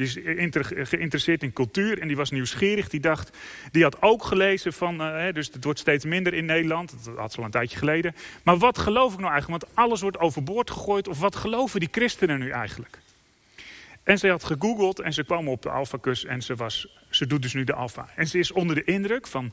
Die 0.00 0.08
is 0.08 0.88
geïnteresseerd 0.88 1.42
in 1.42 1.52
cultuur 1.52 2.00
en 2.00 2.06
die 2.08 2.16
was 2.16 2.30
nieuwsgierig. 2.30 2.88
Die 2.88 3.00
dacht, 3.00 3.36
die 3.70 3.82
had 3.82 4.02
ook 4.02 4.24
gelezen 4.24 4.72
van, 4.72 5.00
uh, 5.00 5.32
dus 5.32 5.50
het 5.52 5.64
wordt 5.64 5.78
steeds 5.78 6.04
minder 6.04 6.34
in 6.34 6.44
Nederland. 6.44 7.04
Dat 7.04 7.16
had 7.16 7.32
ze 7.32 7.38
al 7.38 7.44
een 7.44 7.50
tijdje 7.50 7.78
geleden. 7.78 8.14
Maar 8.42 8.56
wat 8.56 8.78
geloof 8.78 9.12
ik 9.12 9.18
nou 9.18 9.32
eigenlijk? 9.32 9.62
Want 9.62 9.76
alles 9.76 10.00
wordt 10.00 10.18
overboord 10.18 10.70
gegooid. 10.70 11.08
Of 11.08 11.18
wat 11.18 11.36
geloven 11.36 11.80
die 11.80 11.88
christenen 11.92 12.38
nu 12.38 12.50
eigenlijk? 12.50 12.98
En 14.02 14.18
ze 14.18 14.28
had 14.28 14.44
gegoogeld 14.44 15.00
en 15.00 15.12
ze 15.12 15.24
kwam 15.24 15.48
op 15.48 15.62
de 15.62 15.70
Alpha-kus 15.70 16.24
en 16.24 16.42
ze, 16.42 16.54
was, 16.54 16.86
ze 17.10 17.26
doet 17.26 17.42
dus 17.42 17.54
nu 17.54 17.64
de 17.64 17.74
Alpha. 17.74 18.08
En 18.16 18.26
ze 18.26 18.38
is 18.38 18.52
onder 18.52 18.76
de 18.76 18.84
indruk 18.84 19.26
van, 19.26 19.52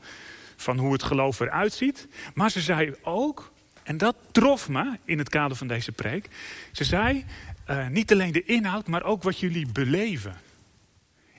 van 0.56 0.78
hoe 0.78 0.92
het 0.92 1.02
geloof 1.02 1.40
eruit 1.40 1.72
ziet. 1.72 2.08
Maar 2.34 2.50
ze 2.50 2.60
zei 2.60 2.94
ook, 3.02 3.52
en 3.82 3.98
dat 3.98 4.16
trof 4.32 4.68
me 4.68 4.96
in 5.04 5.18
het 5.18 5.28
kader 5.28 5.56
van 5.56 5.66
deze 5.66 5.92
preek. 5.92 6.28
Ze 6.72 6.84
zei, 6.84 7.24
uh, 7.70 7.88
niet 7.88 8.12
alleen 8.12 8.32
de 8.32 8.44
inhoud, 8.44 8.86
maar 8.86 9.02
ook 9.02 9.22
wat 9.22 9.38
jullie 9.38 9.66
beleven. 9.72 10.36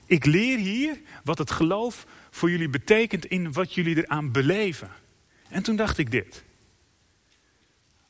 Ik 0.06 0.24
leer 0.24 0.58
hier 0.58 1.00
wat 1.24 1.38
het 1.38 1.50
geloof 1.50 2.06
voor 2.30 2.50
jullie 2.50 2.68
betekent 2.68 3.24
in 3.24 3.52
wat 3.52 3.74
jullie 3.74 3.96
eraan 3.96 4.32
beleven. 4.32 4.90
En 5.48 5.62
toen 5.62 5.76
dacht 5.76 5.98
ik 5.98 6.10
dit. 6.10 6.44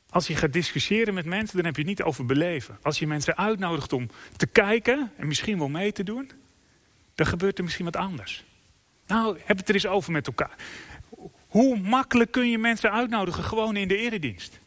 Als 0.09 0.27
je 0.27 0.35
gaat 0.35 0.53
discussiëren 0.53 1.13
met 1.13 1.25
mensen, 1.25 1.55
dan 1.55 1.65
heb 1.65 1.75
je 1.75 1.81
het 1.81 1.89
niet 1.89 2.01
over 2.01 2.25
beleven. 2.25 2.77
Als 2.81 2.99
je 2.99 3.07
mensen 3.07 3.37
uitnodigt 3.37 3.93
om 3.93 4.09
te 4.37 4.47
kijken 4.47 5.11
en 5.17 5.27
misschien 5.27 5.57
wel 5.57 5.69
mee 5.69 5.91
te 5.91 6.03
doen, 6.03 6.31
dan 7.15 7.25
gebeurt 7.25 7.57
er 7.57 7.63
misschien 7.63 7.85
wat 7.85 7.95
anders. 7.95 8.43
Nou, 9.07 9.37
heb 9.43 9.57
het 9.57 9.69
er 9.69 9.73
eens 9.73 9.85
over 9.87 10.11
met 10.11 10.27
elkaar. 10.27 10.55
Hoe 11.47 11.79
makkelijk 11.79 12.31
kun 12.31 12.49
je 12.49 12.57
mensen 12.57 12.91
uitnodigen 12.91 13.43
gewoon 13.43 13.75
in 13.75 13.87
de 13.87 13.97
eredienst? 13.97 14.59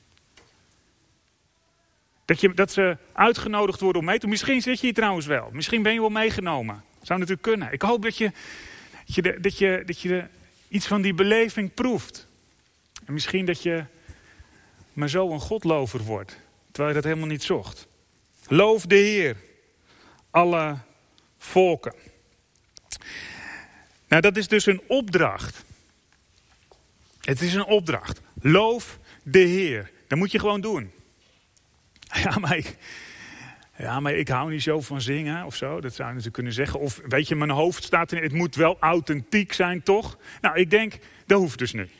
Dat, 2.25 2.41
je, 2.41 2.55
dat 2.55 2.73
ze 2.73 2.97
uitgenodigd 3.13 3.81
worden 3.81 4.01
om 4.01 4.07
mee 4.07 4.15
te 4.15 4.21
doen. 4.21 4.31
Misschien 4.31 4.63
zit 4.63 4.81
je 4.81 4.87
hier 4.87 4.95
trouwens 4.95 5.27
wel. 5.27 5.49
Misschien 5.53 5.83
ben 5.83 5.93
je 5.93 6.01
wel 6.01 6.09
meegenomen. 6.09 6.85
Zou 7.03 7.19
natuurlijk 7.19 7.47
kunnen. 7.47 7.73
Ik 7.73 7.83
hoop 7.83 8.03
dat 8.03 8.17
je, 8.17 8.31
dat 9.05 9.15
je, 9.15 9.41
dat 9.41 9.59
je, 9.59 9.83
dat 9.87 10.01
je 10.01 10.25
iets 10.69 10.87
van 10.87 11.03
die 11.03 11.15
beleving 11.15 11.75
proeft. 11.75 12.27
En 13.05 13.13
misschien 13.13 13.47
dat 13.47 13.63
je 13.63 13.85
maar 14.93 15.09
zo 15.09 15.31
een 15.31 15.41
godlover 15.41 16.03
wordt. 16.03 16.39
Terwijl 16.73 16.89
je 16.89 17.01
dat 17.01 17.05
helemaal 17.05 17.29
niet 17.29 17.43
zocht. 17.43 17.87
Loof 18.49 18.87
de 18.87 18.95
Heer. 18.95 19.37
Alle 20.31 20.79
volken. 21.39 21.95
Nou, 24.09 24.23
dat 24.23 24.37
is 24.37 24.49
dus 24.49 24.67
een 24.67 24.83
opdracht. 24.87 25.65
Het 27.21 27.41
is 27.41 27.55
een 27.55 27.65
opdracht. 27.65 28.21
Loof 28.41 28.99
de 29.23 29.39
Heer. 29.39 29.91
Dat 30.07 30.19
moet 30.19 30.33
je 30.33 30.39
gewoon 30.39 30.61
doen. 30.61 30.93
Ja, 32.25 32.39
maar 32.39 32.57
ik, 32.57 32.77
ja, 33.77 34.01
maar 34.01 34.13
ik 34.13 34.29
hou 34.29 34.51
niet 34.51 34.63
zo 34.63 34.81
van 34.81 35.01
zingen 35.01 35.45
of 35.45 35.57
zo. 35.57 35.81
Dat 35.81 35.95
zou 35.95 36.03
je 36.09 36.15
natuurlijk 36.15 36.35
kunnen 36.35 36.53
zeggen. 36.53 36.81
Of 36.81 37.01
weet 37.09 37.29
je, 37.29 37.35
mijn 37.35 37.51
hoofd 37.51 37.85
staat 37.85 38.13
in, 38.13 38.23
het 38.23 38.33
moet 38.33 38.55
wel 38.55 38.77
authentiek 38.81 39.53
zijn, 39.53 39.83
toch? 39.83 40.19
Nou, 40.41 40.57
ik 40.59 40.71
denk, 40.71 40.99
dat 41.27 41.39
hoeft 41.39 41.59
dus 41.59 41.73
niet. 41.73 41.91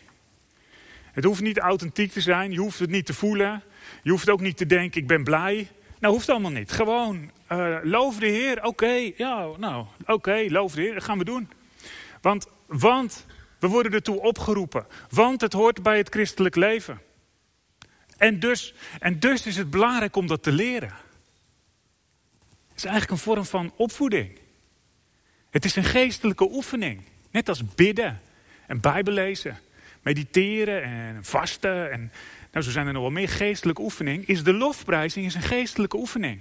Het 1.13 1.25
hoeft 1.25 1.41
niet 1.41 1.59
authentiek 1.59 2.13
te 2.13 2.21
zijn. 2.21 2.53
Je 2.53 2.59
hoeft 2.59 2.79
het 2.79 2.91
niet 2.91 3.07
te 3.07 3.15
voelen. 3.15 3.63
Je 4.03 4.11
hoeft 4.11 4.31
ook 4.31 4.41
niet 4.41 4.57
te 4.57 4.67
denken, 4.67 5.01
ik 5.01 5.07
ben 5.07 5.25
blij. 5.25 5.69
Nou, 5.99 6.15
hoeft 6.15 6.29
allemaal 6.29 6.51
niet. 6.51 6.73
Gewoon, 6.73 7.31
uh, 7.53 7.77
loof 7.83 8.19
de 8.19 8.27
Heer. 8.27 8.65
Oké, 8.65 9.13
ja, 9.17 9.47
nou, 9.59 9.87
oké, 10.07 10.45
loof 10.49 10.75
de 10.75 10.81
Heer. 10.81 10.95
Dat 10.95 11.05
gaan 11.05 11.19
we 11.19 11.25
doen. 11.25 11.49
Want, 12.21 12.47
want 12.67 13.27
we 13.59 13.69
worden 13.69 13.93
ertoe 13.93 14.21
opgeroepen. 14.21 14.87
Want 15.11 15.41
het 15.41 15.53
hoort 15.53 15.83
bij 15.83 15.97
het 15.97 16.09
christelijk 16.09 16.55
leven. 16.55 17.01
En 18.17 18.39
dus, 18.39 18.75
en 19.01 19.19
dus 19.19 19.47
is 19.47 19.57
het 19.57 19.71
belangrijk 19.71 20.17
om 20.17 20.27
dat 20.27 20.43
te 20.43 20.53
leren. 20.53 20.93
Het 22.69 22.77
is 22.77 22.85
eigenlijk 22.85 23.11
een 23.11 23.27
vorm 23.27 23.45
van 23.45 23.73
opvoeding. 23.77 24.39
Het 25.51 25.65
is 25.65 25.77
een 25.77 25.85
geestelijke 25.85 26.51
oefening. 26.51 27.03
Net 27.31 27.49
als 27.49 27.75
bidden 27.75 28.21
en 28.67 28.81
bijbellezen, 28.81 29.59
mediteren 30.03 30.83
en 30.83 31.25
vasten. 31.25 31.91
En, 31.91 32.13
nou, 32.53 32.65
zo 32.65 32.71
zijn 32.71 32.87
er 32.87 32.93
nog 32.93 33.03
wel 33.03 33.11
meer 33.11 33.29
geestelijke 33.29 33.83
oefeningen. 33.83 34.27
Is 34.27 34.43
de 34.43 34.53
lofprijzing 34.53 35.27
is 35.27 35.35
een 35.35 35.43
geestelijke 35.43 35.97
oefening. 35.97 36.41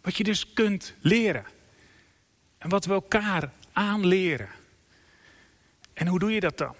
Wat 0.00 0.16
je 0.16 0.24
dus 0.24 0.52
kunt 0.52 0.94
leren. 1.00 1.44
En 2.58 2.68
wat 2.68 2.84
we 2.84 2.92
elkaar 2.92 3.50
aanleren. 3.72 4.48
En 5.92 6.06
hoe 6.06 6.18
doe 6.18 6.32
je 6.32 6.40
dat 6.40 6.58
dan? 6.58 6.74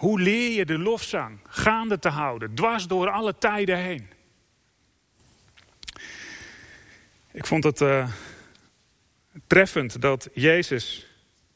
Hoe 0.00 0.20
leer 0.20 0.50
je 0.50 0.64
de 0.64 0.78
lofzang 0.78 1.38
gaande 1.48 1.98
te 1.98 2.08
houden, 2.08 2.54
dwars 2.54 2.86
door 2.86 3.10
alle 3.10 3.38
tijden 3.38 3.78
heen? 3.78 4.10
Ik 7.32 7.46
vond 7.46 7.64
het 7.64 7.80
uh, 7.80 8.10
treffend 9.46 10.00
dat 10.00 10.28
Jezus 10.34 11.06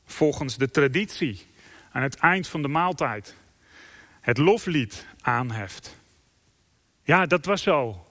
volgens 0.06 0.56
de 0.56 0.70
traditie 0.70 1.46
aan 1.92 2.02
het 2.02 2.16
eind 2.16 2.48
van 2.48 2.62
de 2.62 2.68
maaltijd 2.68 3.36
het 4.20 4.38
loflied 4.38 5.06
aanheft. 5.20 5.98
Ja, 7.02 7.26
dat 7.26 7.44
was 7.44 7.62
zo 7.62 8.06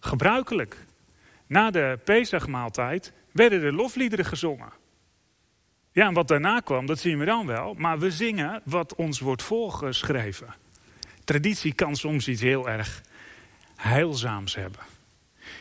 gebruikelijk. 0.00 0.76
Na 1.46 1.70
de 1.70 1.98
Pesachmaaltijd 2.04 3.12
werden 3.32 3.60
de 3.60 3.72
lofliederen 3.72 4.24
gezongen. 4.24 4.72
Ja, 5.92 6.06
en 6.06 6.14
wat 6.14 6.28
daarna 6.28 6.60
kwam, 6.60 6.86
dat 6.86 6.98
zien 6.98 7.18
we 7.18 7.24
dan 7.24 7.46
wel. 7.46 7.74
Maar 7.74 7.98
we 7.98 8.10
zingen 8.10 8.60
wat 8.64 8.94
ons 8.94 9.20
wordt 9.20 9.42
voorgeschreven. 9.42 10.54
Traditie 11.24 11.72
kan 11.72 11.96
soms 11.96 12.28
iets 12.28 12.40
heel 12.40 12.68
erg 12.68 13.02
heilzaams 13.76 14.54
hebben. 14.54 14.80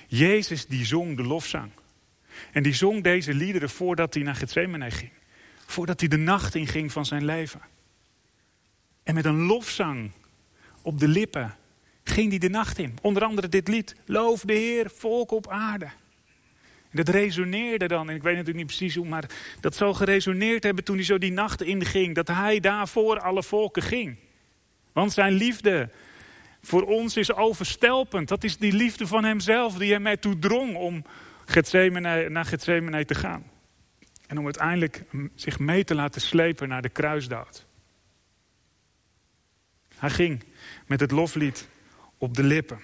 Jezus 0.07 0.65
die 0.65 0.85
zong 0.85 1.15
de 1.17 1.23
lofzang. 1.23 1.71
En 2.51 2.63
die 2.63 2.73
zong 2.73 3.03
deze 3.03 3.33
liederen 3.33 3.69
voordat 3.69 4.13
hij 4.13 4.23
naar 4.23 4.35
Gethsemane 4.35 4.91
ging. 4.91 5.11
Voordat 5.65 5.99
hij 5.99 6.09
de 6.09 6.17
nacht 6.17 6.55
inging 6.55 6.91
van 6.91 7.05
zijn 7.05 7.25
leven. 7.25 7.61
En 9.03 9.15
met 9.15 9.25
een 9.25 9.45
lofzang 9.45 10.11
op 10.81 10.99
de 10.99 11.07
lippen 11.07 11.55
ging 12.03 12.29
hij 12.29 12.39
de 12.39 12.49
nacht 12.49 12.77
in. 12.77 12.97
Onder 13.01 13.23
andere 13.23 13.49
dit 13.49 13.67
lied. 13.67 13.95
Loof 14.05 14.41
de 14.41 14.53
Heer, 14.53 14.91
volk 14.95 15.31
op 15.31 15.47
aarde. 15.47 15.89
Dat 16.91 17.10
resoneerde 17.10 17.88
dan, 17.88 18.10
en 18.10 18.15
ik 18.15 18.23
weet 18.23 18.36
natuurlijk 18.36 18.58
niet 18.58 18.78
precies 18.78 18.95
hoe, 18.95 19.08
maar 19.08 19.30
dat 19.60 19.75
zal 19.75 19.93
geresoneerd 19.93 20.63
hebben 20.63 20.84
toen 20.84 20.95
hij 20.95 21.06
zo 21.06 21.17
die 21.17 21.32
nacht 21.32 21.62
inging. 21.62 22.15
Dat 22.15 22.28
hij 22.28 22.60
daar 22.60 22.88
voor 22.88 23.19
alle 23.19 23.43
volken 23.43 23.82
ging. 23.82 24.17
Want 24.91 25.13
zijn 25.13 25.34
liefde 25.34 25.89
voor 26.62 26.84
ons 26.84 27.17
is 27.17 27.34
overstelpend. 27.34 28.28
Dat 28.28 28.43
is 28.43 28.58
die 28.58 28.73
liefde 28.73 29.08
van 29.08 29.23
hemzelf 29.23 29.78
die 29.78 29.91
hem 29.91 30.08
ertoe 30.08 30.39
drong 30.39 30.75
om 30.75 31.06
Gethsemane, 31.45 32.30
naar 32.30 32.45
Gethsemane 32.45 33.06
te 33.06 33.15
gaan. 33.15 33.43
En 34.28 34.38
om 34.38 34.43
uiteindelijk 34.43 35.04
zich 35.36 35.60
mee 35.60 35.84
te 35.84 35.95
laten 35.95 36.21
slepen 36.21 36.67
naar 36.67 36.82
de 36.82 36.89
kruisdood. 36.89 37.65
Hij 39.95 40.10
ging 40.10 40.43
met 40.88 40.99
het 40.99 41.12
loflied 41.12 41.67
op 42.17 42.36
de 42.36 42.43
lippen. 42.43 42.80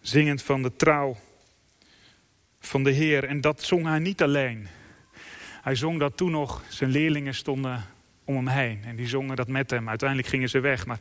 Zingend 0.00 0.42
van 0.42 0.62
de 0.62 0.76
trouw 0.76 1.16
van 2.66 2.82
de 2.82 2.90
Heer. 2.90 3.24
En 3.24 3.40
dat 3.40 3.62
zong 3.62 3.86
hij 3.86 3.98
niet 3.98 4.22
alleen. 4.22 4.68
Hij 5.62 5.74
zong 5.74 5.98
dat 5.98 6.16
toen 6.16 6.30
nog, 6.30 6.62
zijn 6.68 6.90
leerlingen 6.90 7.34
stonden 7.34 7.84
om 8.24 8.34
hem 8.34 8.48
heen. 8.48 8.84
En 8.84 8.96
die 8.96 9.08
zongen 9.08 9.36
dat 9.36 9.48
met 9.48 9.70
hem. 9.70 9.88
Uiteindelijk 9.88 10.28
gingen 10.28 10.48
ze 10.48 10.60
weg. 10.60 10.86
Maar... 10.86 10.98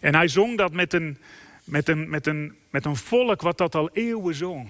En 0.00 0.14
hij 0.14 0.28
zong 0.28 0.58
dat 0.58 0.72
met 0.72 0.92
een, 0.92 1.18
met, 1.64 1.88
een, 1.88 2.08
met, 2.08 2.26
een, 2.26 2.56
met 2.70 2.84
een 2.84 2.96
volk 2.96 3.42
wat 3.42 3.58
dat 3.58 3.74
al 3.74 3.90
eeuwen 3.90 4.34
zong. 4.34 4.68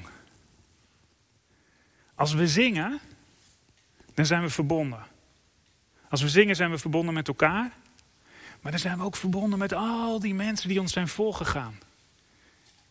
Als 2.15 2.35
we 2.35 2.49
zingen, 2.49 3.01
dan 4.15 4.27
zijn 4.27 4.43
we 4.43 4.51
verbonden. 4.51 5.05
Als 6.09 6.23
we 6.23 6.29
zingen 6.29 6.57
zijn 6.57 6.71
we 6.71 6.79
verbonden 6.79 7.15
met 7.15 7.29
elkaar. 7.29 7.71
Maar 8.61 8.73
dan 8.73 8.81
zijn 8.81 8.99
we 8.99 9.05
ook 9.05 9.17
verbonden 9.17 9.59
met 9.59 9.73
al 9.73 10.21
die 10.21 10.35
mensen 10.35 10.69
die 10.69 10.81
ons 10.81 10.93
zijn 10.93 11.09
voorgegaan. 11.09 11.79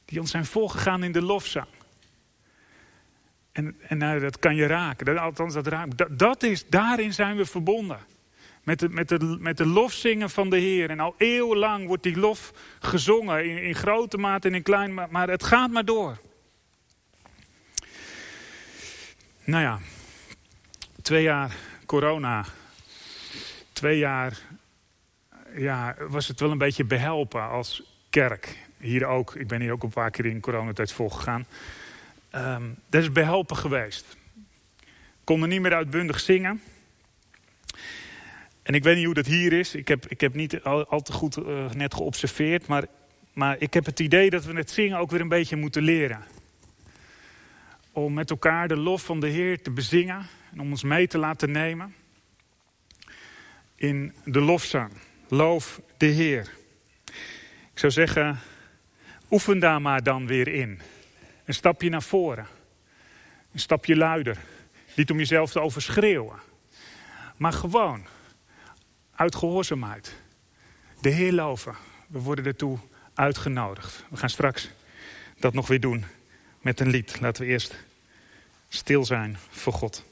Die 0.06 0.20
ons 0.20 0.32
zijn 0.32 0.46
voorgegaan 0.46 1.04
in 1.04 1.12
de 1.12 1.22
lofzang. 1.22 1.68
En, 3.56 3.76
en 3.88 3.98
nou, 3.98 4.20
dat 4.20 4.40
kan 4.40 4.56
je 4.56 4.66
raken. 4.66 5.06
Dat, 5.06 5.18
althans, 5.18 5.54
dat, 5.54 5.68
raakt, 5.68 6.20
dat, 6.20 6.44
is, 6.44 6.68
daarin 6.68 7.14
zijn 7.14 7.38
we 7.38 7.46
verbonden. 7.46 8.00
Met 8.64 8.80
de, 8.80 8.90
met, 8.90 9.10
de, 9.10 9.38
met 9.40 9.58
de 9.58 9.66
lofzingen 9.66 10.30
van 10.30 10.50
de 10.50 10.58
Heer. 10.58 10.90
En 10.90 11.00
al 11.00 11.16
eeuwenlang 11.18 11.88
wordt 11.88 12.04
die 12.04 12.18
lof 12.18 12.54
gezongen. 12.80 13.46
In, 13.46 13.58
in 13.58 13.76
grote 13.76 14.18
mate 14.18 14.48
en 14.48 14.56
in 14.56 14.64
klein 14.64 14.94
maar, 14.94 15.08
maar 15.10 15.30
het 15.30 15.44
gaat 15.44 15.72
maar 15.72 15.86
door. 15.86 16.18
Nou 19.44 19.64
ja, 19.64 19.80
twee 21.02 21.24
jaar 21.24 21.56
corona. 21.86 22.46
Twee 23.74 23.98
jaar 23.98 24.40
ja, 25.56 25.96
was 26.10 26.28
het 26.28 26.40
wel 26.40 26.52
een 26.52 26.58
beetje 26.58 26.86
behelpen 26.86 27.50
als 27.50 27.84
kerk. 28.10 28.58
Hier 28.78 29.06
ook. 29.06 29.36
Ik 29.36 29.48
ben 29.48 29.62
hier 29.62 29.72
ook 29.72 29.84
een 29.84 29.90
paar 29.90 30.12
keer 30.12 30.26
in 30.26 30.40
coronatijd 30.40 30.92
volgegaan. 30.92 31.46
Um, 32.36 32.76
dat 32.90 33.02
is 33.02 33.12
behelpen 33.12 33.58
geweest. 33.58 34.18
Kon 35.24 35.42
er 35.42 35.48
niet 35.48 35.62
meer 35.62 35.74
uitbundig 35.74 36.20
zingen. 36.20 36.62
En 38.64 38.74
ik 38.74 38.84
weet 38.84 38.96
niet 38.96 39.06
hoe 39.06 39.14
dat 39.14 39.26
hier 39.26 39.54
is. 39.54 39.76
Ik 39.76 39.88
heb, 39.88 40.08
ik 40.08 40.22
heb 40.22 40.34
niet 40.34 40.64
al, 40.64 41.02
te 41.02 41.12
goed 41.12 41.38
uh, 41.38 41.72
net 41.72 41.94
geobserveerd. 41.94 42.68
Maar, 42.68 42.86
maar 43.34 43.56
ik 43.60 43.74
heb 43.74 43.86
het 43.86 44.00
idee 44.00 44.30
dat 44.30 44.46
we 44.46 44.54
het 44.54 44.72
zingen 44.72 44.98
ook 44.98 45.12
weer 45.12 45.22
een 45.22 45.28
beetje 45.28 45.56
moeten 45.56 45.84
leren. 45.84 46.24
Om 47.92 48.14
met 48.14 48.30
elkaar 48.30 48.68
de 48.68 48.78
lof 48.78 49.04
van 49.04 49.20
de 49.20 49.28
Heer 49.28 49.62
te 49.62 49.72
bezingen. 49.72 50.28
En 50.52 50.60
om 50.60 50.70
ons 50.70 50.84
mee 50.84 51.08
te 51.08 51.18
laten 51.18 51.52
nemen. 51.52 51.96
In 53.76 54.14
de 54.26 54.42
lofzang. 54.42 54.92
Loof 55.28 55.82
de 55.98 56.06
Heer. 56.06 56.52
Ik 57.74 57.80
zou 57.80 57.92
zeggen, 57.92 58.40
oefen 59.30 59.60
daar 59.60 59.82
maar 59.82 60.04
dan 60.04 60.28
weer 60.28 60.48
in. 60.48 60.82
Een 61.46 61.54
stapje 61.54 61.90
naar 61.90 62.04
voren. 62.04 62.48
Een 63.52 63.60
stapje 63.60 63.96
luider. 63.96 64.38
Niet 64.96 65.12
om 65.12 65.18
jezelf 65.18 65.52
te 65.52 65.60
overschreeuwen. 65.60 66.40
Maar 67.38 67.54
gewoon. 67.54 68.06
Uit 69.16 69.36
gehoorzaamheid. 69.36 70.16
De 71.02 71.10
Heer 71.10 71.34
loven. 71.34 71.76
We 72.08 72.20
worden 72.20 72.46
ertoe 72.46 72.80
uitgenodigd. 73.14 74.04
We 74.10 74.18
gaan 74.18 74.30
straks 74.30 74.70
dat 75.40 75.54
nog 75.54 75.68
weer 75.68 75.80
doen 75.80 76.06
met 76.62 76.80
een 76.80 76.90
lied. 76.90 77.20
Laten 77.20 77.44
we 77.44 77.48
eerst 77.48 77.76
stil 78.68 79.06
zijn 79.06 79.38
voor 79.50 79.74
God. 79.74 80.04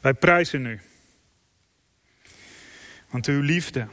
Wij 0.00 0.14
prijzen 0.14 0.64
u. 0.64 0.80
Want 3.10 3.26
uw 3.26 3.40
liefde, 3.40 3.88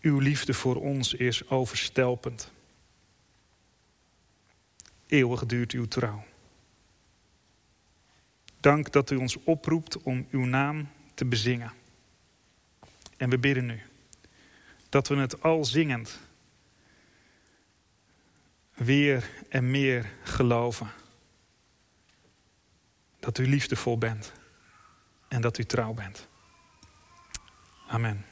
uw 0.00 0.18
liefde 0.18 0.54
voor 0.54 0.76
ons 0.76 1.14
is 1.14 1.48
overstelpend. 1.48 2.52
Eeuwig 5.06 5.46
duurt 5.46 5.72
uw 5.72 5.88
trouw. 5.88 6.24
Dank 8.60 8.92
dat 8.92 9.10
u 9.10 9.16
ons 9.16 9.36
oproept 9.44 10.02
om 10.02 10.26
uw 10.30 10.44
naam 10.44 10.88
te 11.14 11.24
bezingen. 11.24 11.72
En 13.16 13.30
we 13.30 13.38
bidden 13.38 13.70
u 13.70 13.80
dat 14.88 15.08
we 15.08 15.16
het 15.16 15.42
al 15.42 15.64
zingend 15.64 16.20
weer 18.74 19.30
en 19.48 19.70
meer 19.70 20.12
geloven 20.22 20.90
dat 23.22 23.38
u 23.38 23.48
liefdevol 23.48 23.98
bent 23.98 24.32
en 25.28 25.40
dat 25.40 25.58
u 25.58 25.64
trouw 25.64 25.92
bent. 25.92 26.28
Amen. 27.88 28.24